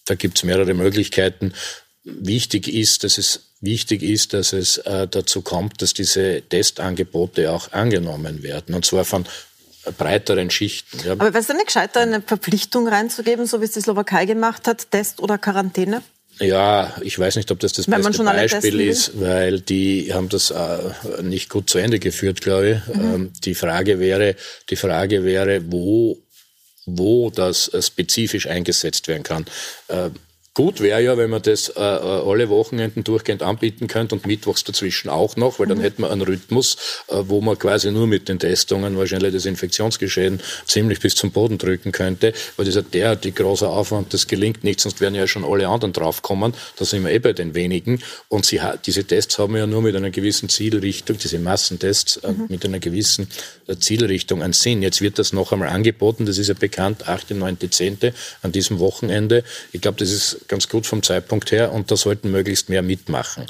da 0.06 0.16
gibt 0.16 0.38
es 0.38 0.44
mehrere 0.44 0.74
Möglichkeiten. 0.74 1.54
Wichtig 2.04 2.68
ist, 2.68 3.04
dass 3.04 3.18
es 3.18 3.42
wichtig 3.62 4.02
ist, 4.02 4.34
dass 4.34 4.54
es 4.54 4.78
äh, 4.80 5.08
dazu 5.08 5.42
kommt, 5.42 5.82
dass 5.82 5.94
diese 5.94 6.42
Testangebote 6.42 7.52
auch 7.52 7.72
angenommen 7.72 8.42
werden. 8.42 8.74
Und 8.74 8.86
zwar 8.86 9.06
von 9.06 9.26
breiteren 9.98 10.50
Schichten. 10.50 11.00
Ja. 11.06 11.14
Aber 11.14 11.26
wäre 11.26 11.40
es 11.40 11.48
denn 11.48 11.58
nicht 11.58 11.68
gescheiter, 11.68 12.02
eine 12.02 12.22
Verpflichtung 12.22 12.88
reinzugeben, 12.88 13.46
so 13.46 13.62
wie 13.62 13.66
es 13.66 13.72
die 13.72 13.82
Slowakei 13.82 14.26
gemacht 14.26 14.68
hat, 14.68 14.92
Test 14.92 15.22
oder 15.22 15.38
Quarantäne? 15.38 16.02
Ja, 16.40 16.96
ich 17.02 17.20
weiß 17.20 17.36
nicht, 17.36 17.52
ob 17.52 17.60
das 17.60 17.74
das 17.74 17.90
Wenn 17.90 18.02
beste 18.02 18.24
Beispiel 18.24 18.80
ist, 18.80 19.20
weil 19.20 19.60
die 19.60 20.14
haben 20.14 20.30
das 20.30 20.52
äh, 20.52 21.22
nicht 21.22 21.50
gut 21.50 21.70
zu 21.70 21.80
Ende 21.80 22.00
geführt, 22.00 22.40
glaube 22.42 22.82
ich. 22.88 22.96
Mhm. 22.96 23.14
Ähm, 23.14 23.34
die 23.44 23.56
Frage 23.56 24.00
wäre, 24.00 24.36
die 24.70 24.78
Frage 24.78 25.24
wäre, 25.26 25.62
wo 25.70 26.18
wo 26.86 27.30
das 27.30 27.68
äh, 27.70 27.82
spezifisch 27.82 28.48
eingesetzt 28.48 29.08
werden 29.08 29.24
kann. 29.24 29.46
Äh, 29.88 30.10
Gut 30.60 30.82
wäre 30.82 31.02
ja, 31.02 31.18
wenn 31.18 31.30
man 31.30 31.42
das 31.42 31.70
äh, 31.70 31.80
äh, 31.80 31.84
alle 31.84 32.50
Wochenenden 32.50 33.06
durchgehend 33.06 33.44
anbieten 33.44 33.88
könnte 33.88 34.16
und 34.16 34.28
mittwochs 34.28 34.66
dazwischen 34.66 35.08
auch 35.08 35.38
noch, 35.38 35.58
weil 35.58 35.68
dann 35.68 35.78
mhm. 35.78 35.84
hätten 35.84 36.02
wir 36.02 36.12
einen 36.12 36.20
Rhythmus, 36.22 36.76
äh, 37.08 37.16
wo 37.28 37.40
man 37.40 37.58
quasi 37.58 37.90
nur 37.94 38.08
mit 38.08 38.28
den 38.28 38.40
Testungen 38.40 38.98
wahrscheinlich 38.98 39.32
das 39.32 39.46
Infektionsgeschehen 39.46 40.42
ziemlich 40.66 41.00
bis 41.00 41.16
zum 41.16 41.32
Boden 41.32 41.58
drücken 41.58 41.94
könnte, 41.94 42.34
weil 42.58 42.66
das 42.66 42.76
ist 42.76 42.84
ja 42.84 42.90
derartig 42.92 43.36
großer 43.36 43.70
Aufwand, 43.70 44.14
das 44.14 44.28
gelingt 44.28 44.66
nicht, 44.66 44.82
sonst 44.82 45.00
werden 45.00 45.16
ja 45.16 45.28
schon 45.28 45.46
alle 45.46 45.66
anderen 45.70 45.94
draufkommen, 45.94 46.54
da 46.76 46.84
sind 46.84 47.06
wir 47.06 47.12
eh 47.14 47.20
bei 47.20 47.32
den 47.32 47.56
wenigen 47.56 48.02
und 48.28 48.46
sie, 48.46 48.60
diese 48.86 49.06
Tests 49.06 49.40
haben 49.40 49.56
ja 49.56 49.66
nur 49.66 49.82
mit 49.82 49.96
einer 49.96 50.10
gewissen 50.10 50.50
Zielrichtung, 50.50 51.18
diese 51.20 51.40
Massentests 51.40 52.18
äh, 52.18 52.34
mhm. 52.34 52.48
mit 52.50 52.66
einer 52.66 52.80
gewissen 52.80 53.30
äh, 53.68 53.78
Zielrichtung 53.78 54.44
einen 54.44 54.52
Sinn. 54.52 54.82
Jetzt 54.82 55.00
wird 55.00 55.20
das 55.20 55.32
noch 55.32 55.54
einmal 55.54 55.70
angeboten, 55.70 56.26
das 56.26 56.38
ist 56.38 56.50
ja 56.50 56.54
bekannt, 56.54 57.08
8., 57.08 57.32
9., 57.32 57.58
10. 57.72 57.98
an 58.42 58.52
diesem 58.52 58.80
Wochenende. 58.80 59.46
Ich 59.72 59.80
glaube, 59.80 59.98
das 59.98 60.12
ist 60.12 60.49
ganz 60.50 60.68
gut 60.68 60.86
vom 60.86 61.02
Zeitpunkt 61.02 61.52
her 61.52 61.72
und 61.72 61.92
da 61.92 61.96
sollten 61.96 62.32
möglichst 62.32 62.68
mehr 62.70 62.82
mitmachen. 62.82 63.46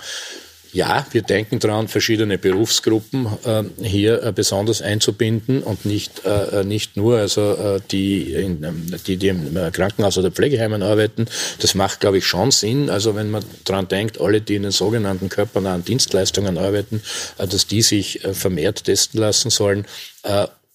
Ja, 0.72 1.08
wir 1.12 1.24
denken 1.24 1.58
daran, 1.60 1.88
verschiedene 1.88 2.38
Berufsgruppen 2.38 3.28
äh, 3.44 3.64
hier 3.82 4.22
äh, 4.22 4.32
besonders 4.32 4.84
einzubinden 4.84 5.64
und 5.64 5.86
nicht, 5.86 6.26
äh, 6.26 6.64
nicht 6.64 6.96
nur 6.96 7.18
also 7.18 7.54
äh, 7.54 7.82
die, 7.90 8.34
in, 8.34 8.64
ähm, 8.64 8.96
die, 9.08 9.18
die 9.18 9.30
im 9.30 9.58
Krankenhaus 9.74 10.20
oder 10.20 10.30
Pflegeheimen 10.30 10.84
arbeiten. 10.84 11.26
Das 11.60 11.74
macht, 11.74 12.02
glaube 12.02 12.20
ich, 12.20 12.28
schon 12.28 12.52
Sinn. 12.52 12.92
Also 12.92 13.16
wenn 13.16 13.32
man 13.32 13.44
daran 13.66 13.88
denkt, 13.88 14.22
alle, 14.22 14.42
die 14.42 14.56
in 14.56 14.64
den 14.64 14.72
sogenannten 14.72 15.30
körpernahen 15.30 15.84
Dienstleistungen 15.84 16.60
arbeiten, 16.60 17.02
äh, 17.40 17.48
dass 17.48 17.66
die 17.66 17.82
sich 17.82 18.24
äh, 18.24 18.36
vermehrt 18.36 18.84
testen 18.84 19.20
lassen 19.20 19.50
sollen. 19.50 19.86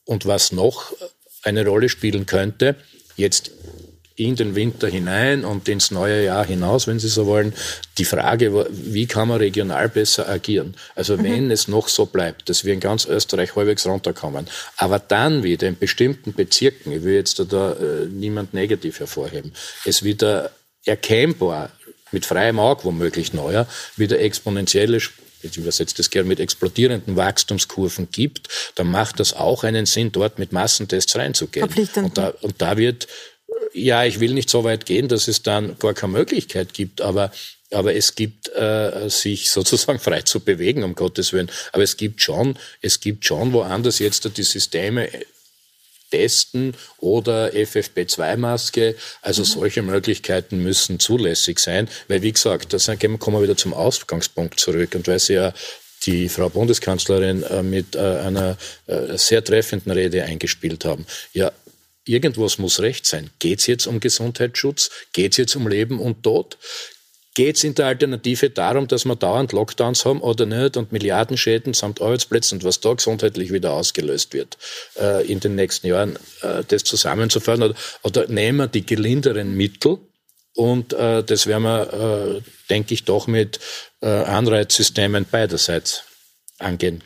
und 0.06 0.26
was 0.26 0.52
noch 0.52 0.92
eine 1.42 1.64
Rolle 1.64 1.88
spielen 1.88 2.26
könnte, 2.26 2.76
jetzt 3.16 3.52
in 4.16 4.36
den 4.36 4.54
Winter 4.54 4.88
hinein 4.88 5.44
und 5.44 5.68
ins 5.68 5.90
neue 5.90 6.24
Jahr 6.24 6.46
hinaus, 6.46 6.86
wenn 6.86 7.00
Sie 7.00 7.08
so 7.08 7.26
wollen. 7.26 7.52
Die 7.98 8.04
Frage, 8.04 8.66
wie 8.70 9.06
kann 9.06 9.28
man 9.28 9.38
regional 9.38 9.88
besser 9.88 10.28
agieren? 10.28 10.76
Also 10.94 11.16
mhm. 11.16 11.24
wenn 11.24 11.50
es 11.50 11.66
noch 11.66 11.88
so 11.88 12.06
bleibt, 12.06 12.48
dass 12.48 12.64
wir 12.64 12.72
in 12.72 12.80
ganz 12.80 13.06
Österreich 13.06 13.56
halbwegs 13.56 13.86
runterkommen, 13.86 14.46
aber 14.76 15.00
dann 15.00 15.42
wieder 15.42 15.66
in 15.66 15.76
bestimmten 15.76 16.32
Bezirken, 16.32 16.92
ich 16.92 17.02
will 17.02 17.14
jetzt 17.14 17.42
da 17.52 17.72
äh, 17.72 18.06
niemand 18.06 18.54
negativ 18.54 19.00
hervorheben, 19.00 19.52
es 19.84 20.04
wieder 20.04 20.52
erkennbar 20.84 21.70
mit 22.12 22.24
freiem 22.24 22.60
Auge 22.60 22.84
womöglich 22.84 23.32
neuer, 23.32 23.66
wieder 23.96 24.20
exponentielle 24.20 25.00
ich 25.44 25.58
übersetze 25.58 25.94
das 25.96 26.10
gerne 26.10 26.28
mit 26.28 26.40
explodierenden 26.40 27.16
Wachstumskurven 27.16 28.08
gibt, 28.10 28.48
dann 28.76 28.90
macht 28.90 29.20
das 29.20 29.34
auch 29.34 29.64
einen 29.64 29.84
Sinn, 29.84 30.10
dort 30.10 30.38
mit 30.38 30.52
Massentests 30.52 31.14
reinzugehen. 31.16 31.68
Und 31.96 32.16
da, 32.16 32.32
und 32.40 32.62
da 32.62 32.76
wird 32.76 33.06
ja, 33.74 34.04
ich 34.04 34.20
will 34.20 34.32
nicht 34.32 34.48
so 34.48 34.64
weit 34.64 34.86
gehen, 34.86 35.08
dass 35.08 35.28
es 35.28 35.42
dann 35.42 35.76
gar 35.78 35.94
keine 35.94 36.12
Möglichkeit 36.12 36.72
gibt, 36.72 37.00
aber 37.00 37.30
aber 37.70 37.96
es 37.96 38.14
gibt 38.14 38.54
äh, 38.54 39.08
sich 39.08 39.50
sozusagen 39.50 39.98
frei 39.98 40.22
zu 40.22 40.40
bewegen, 40.40 40.84
um 40.84 40.94
Gottes 40.94 41.32
Willen. 41.32 41.50
Aber 41.72 41.82
es 41.82 41.96
gibt 41.96 42.22
schon, 42.22 42.56
es 42.80 43.00
gibt 43.00 43.24
schon 43.24 43.52
woanders 43.52 43.98
jetzt 43.98 44.36
die 44.36 44.42
Systeme 44.44 45.08
testen 46.10 46.74
oder 46.98 47.48
FFP2-Maske. 47.48 48.94
Also 49.22 49.42
mhm. 49.42 49.46
solche 49.46 49.82
Möglichkeiten 49.82 50.62
müssen 50.62 51.00
zulässig 51.00 51.58
sein, 51.58 51.88
weil 52.06 52.22
wie 52.22 52.32
gesagt, 52.32 52.72
da 52.72 52.96
kommen 52.96 53.36
wir 53.38 53.42
wieder 53.42 53.56
zum 53.56 53.74
Ausgangspunkt 53.74 54.60
zurück 54.60 54.94
und 54.94 55.08
weil 55.08 55.18
Sie 55.18 55.34
ja 55.34 55.52
die 56.06 56.28
Frau 56.28 56.48
Bundeskanzlerin 56.50 57.42
äh, 57.44 57.62
mit 57.62 57.96
äh, 57.96 57.98
einer 57.98 58.56
äh, 58.86 59.16
sehr 59.16 59.42
treffenden 59.42 59.90
Rede 59.90 60.24
eingespielt 60.24 60.84
haben. 60.84 61.06
Ja, 61.32 61.50
irgendwas 62.06 62.58
muss 62.58 62.80
recht 62.80 63.06
sein. 63.06 63.30
Geht 63.38 63.60
es 63.60 63.66
jetzt 63.66 63.86
um 63.86 64.00
Gesundheitsschutz? 64.00 64.90
Geht 65.12 65.32
es 65.32 65.38
jetzt 65.38 65.56
um 65.56 65.68
Leben 65.68 65.98
und 65.98 66.22
Tod? 66.22 66.58
Geht 67.34 67.56
es 67.56 67.64
in 67.64 67.74
der 67.74 67.86
Alternative 67.86 68.50
darum, 68.50 68.86
dass 68.86 69.04
wir 69.04 69.16
dauernd 69.16 69.52
Lockdowns 69.52 70.04
haben 70.04 70.20
oder 70.20 70.46
nicht 70.46 70.76
und 70.76 70.92
Milliardenschäden 70.92 71.74
samt 71.74 72.00
Arbeitsplätzen 72.00 72.58
und 72.58 72.64
was 72.64 72.78
da 72.78 72.94
gesundheitlich 72.94 73.52
wieder 73.52 73.72
ausgelöst 73.72 74.32
wird 74.34 74.56
äh, 75.00 75.26
in 75.26 75.40
den 75.40 75.56
nächsten 75.56 75.88
Jahren, 75.88 76.16
äh, 76.42 76.62
das 76.68 76.84
zusammenzufahren? 76.84 77.64
Oder, 77.64 77.74
oder 78.02 78.28
nehmen 78.28 78.58
wir 78.58 78.66
die 78.68 78.86
gelinderen 78.86 79.56
Mittel 79.56 79.98
und 80.54 80.92
äh, 80.92 81.24
das 81.24 81.48
werden 81.48 81.64
wir, 81.64 82.38
äh, 82.38 82.40
denke 82.70 82.94
ich, 82.94 83.02
doch 83.02 83.26
mit 83.26 83.58
äh, 84.00 84.06
Anreizsystemen 84.06 85.26
beiderseits 85.28 86.04
angehen. 86.58 87.02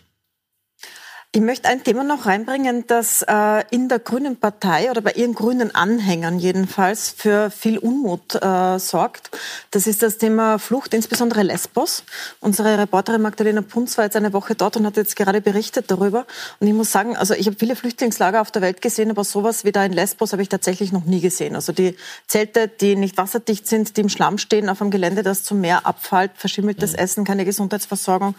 Ich 1.30 1.42
möchte 1.42 1.68
ein 1.68 1.84
Thema 1.84 2.04
noch 2.04 2.24
reinbringen, 2.24 2.86
das 2.86 3.20
äh, 3.20 3.62
in 3.70 3.90
der 3.90 3.98
Grünen 3.98 4.36
Partei 4.36 4.90
oder 4.90 5.02
bei 5.02 5.12
ihren 5.12 5.34
grünen 5.34 5.74
Anhängern 5.74 6.38
jedenfalls 6.38 7.10
für 7.10 7.50
viel 7.50 7.76
Unmut 7.76 8.34
äh, 8.36 8.78
sorgt. 8.78 9.30
Das 9.70 9.86
ist 9.86 10.02
das 10.02 10.16
Thema 10.16 10.58
Flucht, 10.58 10.94
insbesondere 10.94 11.42
Lesbos. 11.42 12.02
Unsere 12.40 12.78
Reporterin 12.78 13.20
Magdalena 13.20 13.60
Punz 13.60 13.98
war 13.98 14.06
jetzt 14.06 14.16
eine 14.16 14.32
Woche 14.32 14.54
dort 14.54 14.78
und 14.78 14.86
hat 14.86 14.96
jetzt 14.96 15.16
gerade 15.16 15.42
berichtet 15.42 15.90
darüber. 15.90 16.26
Und 16.60 16.66
ich 16.66 16.72
muss 16.72 16.90
sagen, 16.90 17.14
also 17.14 17.34
ich 17.34 17.46
habe 17.46 17.56
viele 17.58 17.76
Flüchtlingslager 17.76 18.40
auf 18.40 18.50
der 18.50 18.62
Welt 18.62 18.80
gesehen, 18.80 19.10
aber 19.10 19.22
sowas 19.22 19.66
wie 19.66 19.72
da 19.72 19.84
in 19.84 19.92
Lesbos 19.92 20.32
habe 20.32 20.40
ich 20.40 20.48
tatsächlich 20.48 20.92
noch 20.92 21.04
nie 21.04 21.20
gesehen. 21.20 21.56
Also 21.56 21.74
die 21.74 21.94
Zelte, 22.26 22.68
die 22.68 22.96
nicht 22.96 23.18
wasserdicht 23.18 23.66
sind, 23.66 23.98
die 23.98 24.00
im 24.00 24.08
Schlamm 24.08 24.38
stehen 24.38 24.70
auf 24.70 24.80
einem 24.80 24.90
Gelände, 24.90 25.22
das 25.22 25.42
zum 25.42 25.60
Meer 25.60 25.84
abfällt, 25.84 26.30
verschimmeltes 26.36 26.92
mhm. 26.92 26.98
Essen, 27.00 27.24
keine 27.24 27.44
Gesundheitsversorgung 27.44 28.34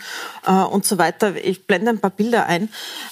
äh, 0.48 0.54
und 0.54 0.86
so 0.86 0.98
weiter. 0.98 1.36
Ich 1.36 1.68
blende 1.68 1.92
ein 1.92 2.00
paar 2.00 2.10
Bilder 2.10 2.48
ein. 2.48 2.70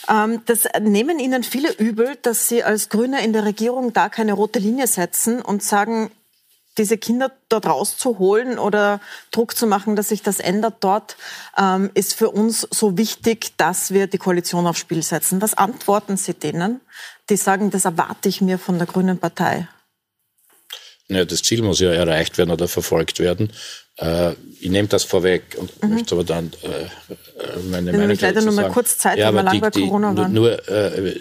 Ähm, 0.10 0.42
das 0.46 0.68
nehmen 0.80 1.20
Ihnen 1.20 1.44
viele 1.44 1.72
übel, 1.74 2.18
dass 2.22 2.48
Sie 2.48 2.64
als 2.64 2.90
Grüne 2.90 3.24
in 3.24 3.34
der 3.34 3.46
Regierung 3.46 3.94
da 3.94 4.10
keine 4.10 4.34
rote 4.34 4.60
Linie 4.60 4.88
setzen 4.88 5.42
und 5.42 5.64
sagen, 5.64 6.12
diese 6.78 6.98
Kinder 6.98 7.32
dort 7.50 7.66
rauszuholen 7.66 8.60
oder 8.60 9.00
Druck 9.32 9.56
zu 9.56 9.68
machen, 9.68 9.96
dass 9.96 10.10
sich 10.10 10.22
das 10.22 10.40
ändert 10.40 10.76
dort, 10.82 11.18
ähm, 11.58 11.90
ist 11.94 12.14
für 12.14 12.30
uns 12.30 12.68
so 12.70 12.98
wichtig, 12.98 13.58
dass 13.58 13.92
wir 13.92 14.08
die 14.08 14.18
Koalition 14.18 14.68
aufs 14.68 14.80
Spiel 14.80 15.04
setzen. 15.04 15.42
Was 15.42 15.56
antworten 15.56 16.18
Sie 16.18 16.34
denen, 16.34 16.82
die 17.30 17.38
sagen, 17.38 17.72
das 17.72 17.86
erwarte 17.86 18.30
ich 18.30 18.42
mir 18.42 18.60
von 18.60 18.78
der 18.78 18.88
Grünen 18.88 19.18
Partei? 19.18 19.68
Ja, 21.10 21.24
das 21.24 21.42
Ziel 21.42 21.62
muss 21.62 21.80
ja 21.80 21.92
erreicht 21.92 22.38
werden 22.38 22.52
oder 22.52 22.68
verfolgt 22.68 23.20
werden. 23.20 23.54
Äh, 23.96 24.34
ich 24.60 24.70
nehme 24.70 24.88
das 24.88 25.04
vorweg 25.04 25.56
und 25.58 25.82
mhm. 25.82 25.96
möchte 25.96 26.16
aber 26.16 26.24
dann 26.24 26.52
äh, 26.64 26.68
äh 26.68 26.88
meine 27.70 27.92
Meinung 27.94 28.10
dazu 28.10 28.26
leider 28.26 28.42
nur 28.42 28.54
mal 28.54 28.72
kurz 28.72 28.98
Zeit, 28.98 29.18
ja, 29.18 29.28
weil 29.28 29.36
wir 29.36 29.44
lang 29.44 29.62
bei 29.62 29.72
Corona 29.72 30.16
waren. 30.18 30.34
Nur 30.34 30.70
äh, 30.70 31.16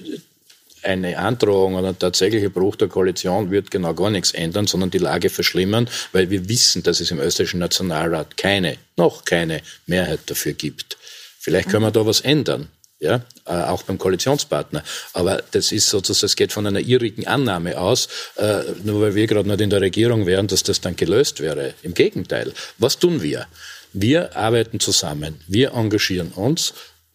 eine 0.83 1.18
Androhung 1.18 1.75
oder 1.75 1.88
ein 1.88 1.99
tatsächlicher 1.99 2.49
Bruch 2.49 2.77
der 2.77 2.88
Koalition 2.88 3.51
wird 3.51 3.70
genau 3.70 3.94
gar 3.94 4.11
nichts 4.11 4.33
ändern, 4.33 4.66
sondern 4.66 4.90
die 4.90 4.99
Lage 4.99 5.31
verschlimmern, 5.31 5.88
weil 6.12 6.31
wir 6.31 6.49
wissen, 6.49 6.83
dass 6.83 7.01
es 7.01 7.11
im 7.11 7.18
österreichischen 7.18 7.61
Nationalrat 7.61 8.37
keine, 8.37 8.77
noch 8.96 9.25
keine 9.25 9.62
Mehrheit 9.87 10.20
dafür 10.27 10.53
gibt. 10.53 10.96
Vielleicht 11.38 11.68
können 11.68 11.85
wir 11.85 11.90
da 11.90 12.07
was 12.07 12.20
ändern 12.20 12.68
ja, 12.99 13.23
äh, 13.45 13.51
auch 13.51 13.83
beim 13.83 13.99
Koalitionspartner. 13.99 14.83
Aber 15.13 15.43
das 15.51 15.73
ist 15.73 15.89
sozusagen, 15.89 16.27
es 16.27 16.37
geht 16.37 16.53
von 16.53 16.67
einer 16.67 16.81
irrigen 16.81 17.27
Annahme 17.27 17.79
aus, 17.79 18.09
äh, 18.37 18.63
nur 18.85 19.01
weil 19.01 19.15
wir 19.15 19.27
gerade 19.27 19.49
nicht 19.49 19.61
in 19.61 19.71
der 19.71 19.81
Regierung 19.81 20.27
wären, 20.27 20.47
dass 20.47 20.63
das 20.63 20.81
dann 20.81 20.97
gelöst 20.97 21.41
wäre. 21.41 21.75
Im 21.83 21.95
Gegenteil. 21.95 22.53
Was 22.79 22.99
tun 22.99 23.23
wir? 23.23 23.47
Wir 23.93 24.37
arbeiten 24.37 24.81
zusammen. 24.81 25.41
Wir 25.47 25.73
engagieren 25.73 26.33
uns. 26.33 26.75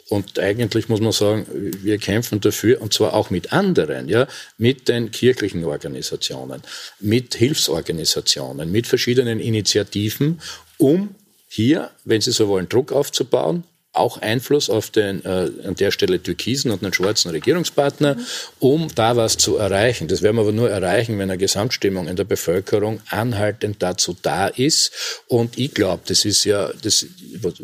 Und 0.10 0.39
eigentlich 0.39 0.89
muss 0.89 1.00
man 1.00 1.13
sagen, 1.13 1.46
wir 1.84 1.98
kämpfen 1.98 2.41
dafür, 2.41 2.82
und 2.82 2.91
zwar 2.91 3.13
auch 3.13 3.30
mit 3.30 3.54
anderen, 3.54 4.10
ja, 4.10 4.28
mit 4.58 4.89
den 4.89 5.10
kirchlichen 5.10 5.63
Organisationen, 5.63 6.62
mit 7.00 7.34
Hilfsorganisationen, 7.36 8.70
mit 8.70 8.88
verschiedenen 8.88 9.39
Initiativen, 9.39 10.41
um 10.78 11.15
hier, 11.48 11.91
wenn 12.04 12.20
Sie 12.20 12.32
so 12.34 12.50
wollen, 12.50 12.67
Druck 12.67 12.91
aufzubauen, 12.91 13.63
auch 13.93 14.21
Einfluss 14.21 14.69
auf 14.69 14.89
den 14.89 15.23
äh, 15.25 15.51
an 15.65 15.75
der 15.75 15.91
Stelle 15.91 16.21
türkisen 16.23 16.71
und 16.71 16.82
einen 16.82 16.93
schwarzen 16.93 17.30
Regierungspartner, 17.32 18.17
um 18.60 18.88
da 18.95 19.17
was 19.17 19.36
zu 19.36 19.58
erreichen. 19.58 20.08
Das 20.08 20.21
werden 20.21 20.38
wir 20.38 20.43
aber 20.43 20.54
nur 20.54 20.69
erreichen, 20.69 21.19
wenn 21.19 21.30
eine 21.30 21.38
Gesamtstimmung 21.38 22.08
in 22.08 22.15
der 22.15 22.23
Bevölkerung 22.23 23.01
anhaltend 23.10 23.84
dazu 23.84 24.15
da 24.21 24.47
ist. 24.47 24.91
Und 25.27 25.58
ich 25.58 25.73
glaube, 25.73 26.04
das 26.06 26.23
ist 26.23 26.45
ja 26.45 26.71
das, 26.82 27.06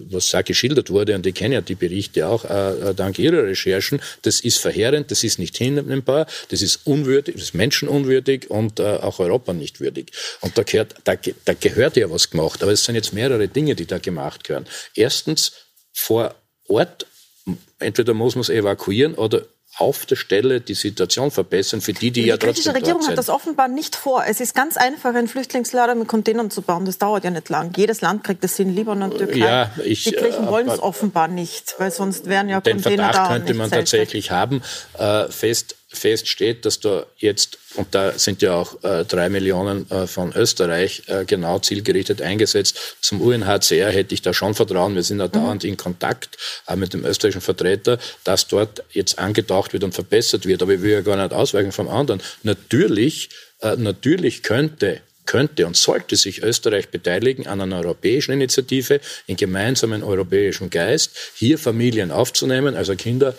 was 0.10 0.30
da 0.30 0.42
geschildert 0.42 0.90
wurde, 0.90 1.16
und 1.16 1.26
ich 1.26 1.34
kenne 1.34 1.56
ja 1.56 1.62
die 1.62 1.76
Berichte 1.76 2.28
auch 2.28 2.44
äh, 2.44 2.90
äh, 2.90 2.94
dank 2.94 3.20
Ihrer 3.20 3.44
Recherchen, 3.44 4.02
das 4.24 4.42
ist 4.42 4.58
verheerend, 4.58 5.12
das 5.12 5.24
ist 5.24 5.40
nicht 5.40 5.56
hinnehmbar, 5.58 6.28
das 6.50 6.62
ist 6.62 6.82
unwürdig, 6.86 7.36
das 7.36 7.46
ist 7.46 7.54
menschenunwürdig 7.54 8.50
und 8.50 8.82
äh, 8.82 8.84
auch 8.84 9.20
Europa 9.20 9.54
nicht 9.54 9.80
würdig. 9.80 10.12
Und 10.42 10.58
da 10.58 10.64
gehört, 10.64 10.96
da, 11.06 11.16
da 11.46 11.54
gehört 11.54 11.96
ja 11.96 12.12
was 12.12 12.30
gemacht. 12.30 12.64
Aber 12.64 12.74
es 12.74 12.84
sind 12.84 12.96
jetzt 12.96 13.14
mehrere 13.14 13.48
Dinge, 13.48 13.76
die 13.76 13.86
da 13.86 13.98
gemacht 13.98 14.44
gehören. 14.44 14.66
Erstens, 14.94 15.54
vor 15.98 16.36
Ort, 16.68 17.08
entweder 17.80 18.14
muss 18.14 18.36
man 18.36 18.42
es 18.42 18.50
evakuieren 18.50 19.16
oder 19.16 19.44
auf 19.80 20.06
der 20.06 20.16
Stelle 20.16 20.60
die 20.62 20.74
Situation 20.74 21.30
verbessern 21.30 21.82
für 21.82 21.94
die, 21.94 22.12
die, 22.12 22.22
die 22.22 22.28
ja 22.28 22.38
trotzdem 22.38 22.74
Die 22.74 22.80
Regierung 22.80 23.08
hat 23.08 23.18
das 23.18 23.30
offenbar 23.30 23.68
nicht 23.68 23.96
vor. 23.96 24.24
Es 24.28 24.40
ist 24.40 24.56
ganz 24.56 24.76
einfach, 24.76 25.14
ein 25.14 25.28
Flüchtlingslager 25.28 25.94
mit 25.94 26.08
Containern 26.08 26.50
zu 26.50 26.64
bauen. 26.64 26.86
Das 26.86 26.98
dauert 26.98 27.24
ja 27.24 27.30
nicht 27.30 27.50
lang. 27.50 27.72
Jedes 27.76 28.02
Land 28.02 28.24
kriegt 28.24 28.44
das 28.44 28.56
hin, 28.56 28.74
Libanon, 28.74 29.12
Türkei. 29.12 29.38
Ja, 29.38 29.72
ich, 29.84 30.04
die 30.04 30.12
Griechen 30.12 30.48
äh, 30.48 30.52
wollen 30.52 30.68
es 30.68 30.80
offenbar 30.82 31.28
nicht, 31.28 31.76
weil 31.78 31.92
sonst 31.92 32.26
wären 32.26 32.50
ja 32.50 32.60
den 32.60 32.82
Container 32.82 33.04
Verdacht 33.04 33.16
da. 33.16 33.28
Den 33.28 33.46
könnte 33.46 33.54
man 33.56 33.70
tatsächlich 33.70 34.32
haben. 34.32 34.64
Äh, 34.98 35.28
fest 35.30 35.76
feststeht, 35.98 36.66
dass 36.66 36.80
da 36.80 37.06
jetzt, 37.18 37.58
und 37.76 37.94
da 37.94 38.18
sind 38.18 38.42
ja 38.42 38.54
auch 38.54 38.84
äh, 38.84 39.06
drei 39.06 39.30
Millionen 39.30 39.90
äh, 39.90 40.08
von 40.08 40.34
Österreich 40.34 41.04
äh, 41.08 41.26
genau 41.26 41.60
zielgerichtet 41.60 42.22
eingesetzt, 42.22 42.80
zum 43.02 43.22
UNHCR 43.22 43.92
hätte 43.92 44.14
ich 44.14 44.22
da 44.22 44.34
schon 44.34 44.54
Vertrauen, 44.54 44.96
wir 44.96 45.04
sind 45.04 45.20
ja 45.20 45.28
mhm. 45.28 45.32
dauernd 45.32 45.64
in 45.64 45.78
Kontakt 45.78 46.38
äh, 46.68 46.76
mit 46.76 46.94
dem 46.94 47.06
österreichischen 47.06 47.42
Vertreter, 47.42 48.00
dass 48.24 48.48
dort 48.48 48.84
jetzt 48.92 49.20
angetaucht 49.20 49.74
wird 49.74 49.84
und 49.84 49.94
verbessert 49.94 50.46
wird. 50.46 50.62
Aber 50.62 50.74
ich 50.74 50.82
will 50.82 50.92
ja 50.92 51.02
gar 51.02 51.18
nicht 51.18 51.34
ausweichen 51.34 51.72
vom 51.72 51.88
anderen. 51.88 52.22
Natürlich, 52.44 53.30
äh, 53.62 53.76
natürlich 53.76 54.44
könnte 54.44 55.02
könnte 55.28 55.68
und 55.68 55.76
sollte 55.76 56.16
sich 56.16 56.42
Österreich 56.42 56.90
beteiligen 56.90 57.46
an 57.46 57.62
einer 57.62 57.78
europäischen 57.78 58.32
Initiative 58.32 59.00
in 59.28 59.36
gemeinsamen 59.36 60.02
europäischen 60.02 60.72
Geist, 60.72 61.12
hier 61.36 61.60
Familien 61.60 62.12
aufzunehmen, 62.12 62.76
also 62.76 62.96
Kinder 62.96 63.36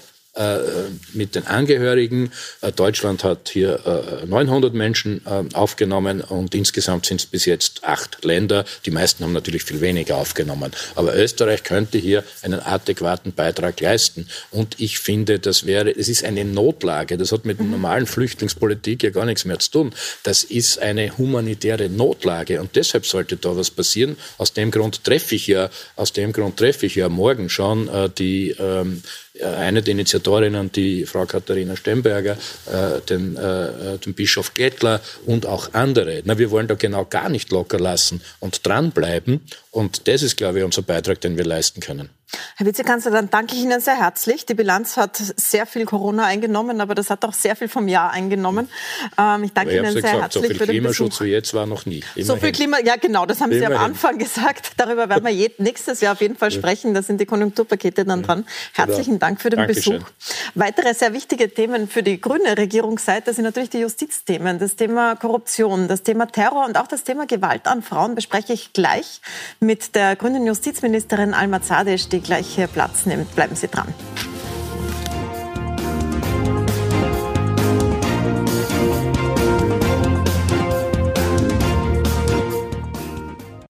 mit 1.12 1.34
den 1.34 1.46
Angehörigen. 1.46 2.30
Äh, 2.60 2.72
Deutschland 2.72 3.24
hat 3.24 3.48
hier 3.48 4.22
900 4.26 4.72
äh, 4.72 4.76
Menschen 4.76 5.20
aufgenommen 5.54 6.20
und 6.20 6.54
insgesamt 6.54 7.06
sind 7.06 7.20
es 7.20 7.26
bis 7.26 7.44
jetzt 7.44 7.84
acht 7.84 8.24
Länder. 8.24 8.64
Die 8.86 8.90
meisten 8.90 9.24
haben 9.24 9.32
natürlich 9.32 9.64
viel 9.64 9.80
weniger 9.80 10.16
aufgenommen. 10.16 10.72
Aber 10.94 11.16
Österreich 11.16 11.62
könnte 11.64 11.98
hier 11.98 12.24
einen 12.42 12.60
adäquaten 12.60 13.32
Beitrag 13.32 13.80
leisten. 13.80 14.28
Und 14.50 14.80
ich 14.80 14.98
finde, 14.98 15.38
das 15.38 15.66
wäre, 15.66 15.90
es 15.90 16.08
ist 16.08 16.24
eine 16.24 16.44
Notlage. 16.44 17.16
Das 17.16 17.32
hat 17.32 17.44
mit 17.44 17.58
der 17.58 17.66
normalen 17.66 18.06
Flüchtlingspolitik 18.06 19.02
ja 19.02 19.10
gar 19.10 19.24
nichts 19.24 19.44
mehr 19.44 19.58
zu 19.58 19.70
tun. 19.70 19.94
Das 20.22 20.44
ist 20.44 20.78
eine 20.78 21.16
humanitäre 21.18 21.88
Notlage. 21.88 22.60
Und 22.60 22.76
deshalb 22.76 23.06
sollte 23.06 23.36
da 23.36 23.56
was 23.56 23.70
passieren. 23.70 24.16
Aus 24.38 24.52
dem 24.52 24.70
Grund 24.70 25.04
treffe 25.04 25.34
ich 25.34 25.46
ja, 25.46 25.70
aus 25.96 26.12
dem 26.12 26.32
Grund 26.32 26.56
treffe 26.56 26.86
ich 26.86 26.94
ja 26.94 27.08
morgen 27.08 27.48
schon 27.48 27.88
die 28.18 28.50
ähm, 28.58 29.02
äh, 29.27 29.27
eine 29.44 29.82
der 29.82 29.92
Initiatorinnen, 29.92 30.72
die 30.72 31.06
Frau 31.06 31.26
Katharina 31.26 31.76
Stemberger, 31.76 32.36
äh, 32.66 33.00
den, 33.08 33.36
äh, 33.36 33.98
den 33.98 34.14
Bischof 34.14 34.54
Glättler 34.54 35.00
und 35.26 35.46
auch 35.46 35.74
andere. 35.74 36.22
Na, 36.24 36.38
wir 36.38 36.50
wollen 36.50 36.68
da 36.68 36.74
genau 36.74 37.04
gar 37.04 37.28
nicht 37.28 37.50
locker 37.50 37.78
lassen 37.78 38.20
und 38.40 38.66
dranbleiben. 38.66 39.40
Und 39.70 40.08
das 40.08 40.22
ist, 40.22 40.36
glaube 40.36 40.58
ich, 40.58 40.64
unser 40.64 40.82
Beitrag, 40.82 41.20
den 41.20 41.36
wir 41.36 41.44
leisten 41.44 41.80
können. 41.80 42.10
Herr 42.56 42.66
Vizekanzler, 42.66 43.10
dann 43.10 43.30
danke 43.30 43.54
ich 43.54 43.62
Ihnen 43.62 43.80
sehr 43.80 43.96
herzlich. 43.96 44.44
Die 44.46 44.54
Bilanz 44.54 44.96
hat 44.96 45.16
sehr 45.16 45.66
viel 45.66 45.84
Corona 45.84 46.24
eingenommen, 46.24 46.80
aber 46.80 46.94
das 46.94 47.10
hat 47.10 47.24
auch 47.24 47.32
sehr 47.32 47.56
viel 47.56 47.68
vom 47.68 47.88
Jahr 47.88 48.10
eingenommen. 48.10 48.68
Ähm, 49.16 49.44
ich 49.44 49.52
danke 49.52 49.76
Ihnen 49.76 49.92
sehr 49.92 50.02
gesagt, 50.02 50.20
herzlich 50.20 50.42
so 50.42 50.48
viel 50.48 50.58
für 50.58 50.66
den 50.66 50.72
Klimaschutz 50.72 51.08
Besuch. 51.10 51.26
wie 51.26 51.30
jetzt 51.30 51.54
war 51.54 51.66
noch 51.66 51.86
nie. 51.86 52.00
Immerhin. 52.14 52.24
So 52.24 52.36
viel 52.36 52.52
Klima, 52.52 52.78
ja 52.84 52.96
genau, 52.96 53.26
das 53.26 53.40
haben 53.40 53.52
Immerhin. 53.52 53.70
Sie 53.70 53.76
am 53.76 53.82
Anfang 53.84 54.18
gesagt. 54.18 54.72
Darüber 54.76 55.08
werden 55.08 55.24
wir 55.24 55.50
nächstes 55.58 56.00
Jahr 56.00 56.12
auf 56.12 56.20
jeden 56.20 56.36
Fall 56.36 56.50
sprechen. 56.50 56.94
Da 56.94 57.02
sind 57.02 57.20
die 57.20 57.26
Konjunkturpakete 57.26 58.04
dann 58.04 58.22
dran. 58.22 58.44
Herzlichen 58.74 59.18
Dank 59.18 59.40
für 59.40 59.50
den 59.50 59.58
Dankeschön. 59.60 59.98
Besuch. 59.98 60.08
Weitere 60.54 60.94
sehr 60.94 61.12
wichtige 61.12 61.52
Themen 61.52 61.88
für 61.88 62.02
die 62.02 62.20
grüne 62.20 62.56
Regierungsseite 62.56 63.32
sind 63.32 63.44
natürlich 63.44 63.70
die 63.70 63.78
Justizthemen, 63.78 64.58
das 64.58 64.76
Thema 64.76 65.16
Korruption, 65.16 65.88
das 65.88 66.02
Thema 66.02 66.26
Terror 66.26 66.66
und 66.66 66.76
auch 66.76 66.86
das 66.86 67.04
Thema 67.04 67.26
Gewalt 67.26 67.66
an 67.66 67.82
Frauen 67.82 68.14
bespreche 68.14 68.52
ich 68.52 68.72
gleich 68.72 69.20
mit 69.60 69.94
der 69.94 70.16
grünen 70.16 70.46
Justizministerin 70.46 71.34
Alma 71.34 71.62
Zadesch, 71.62 72.08
gleich 72.20 72.46
hier 72.46 72.66
Platz 72.66 73.06
nimmt. 73.06 73.34
Bleiben 73.34 73.56
Sie 73.56 73.68
dran. 73.68 73.94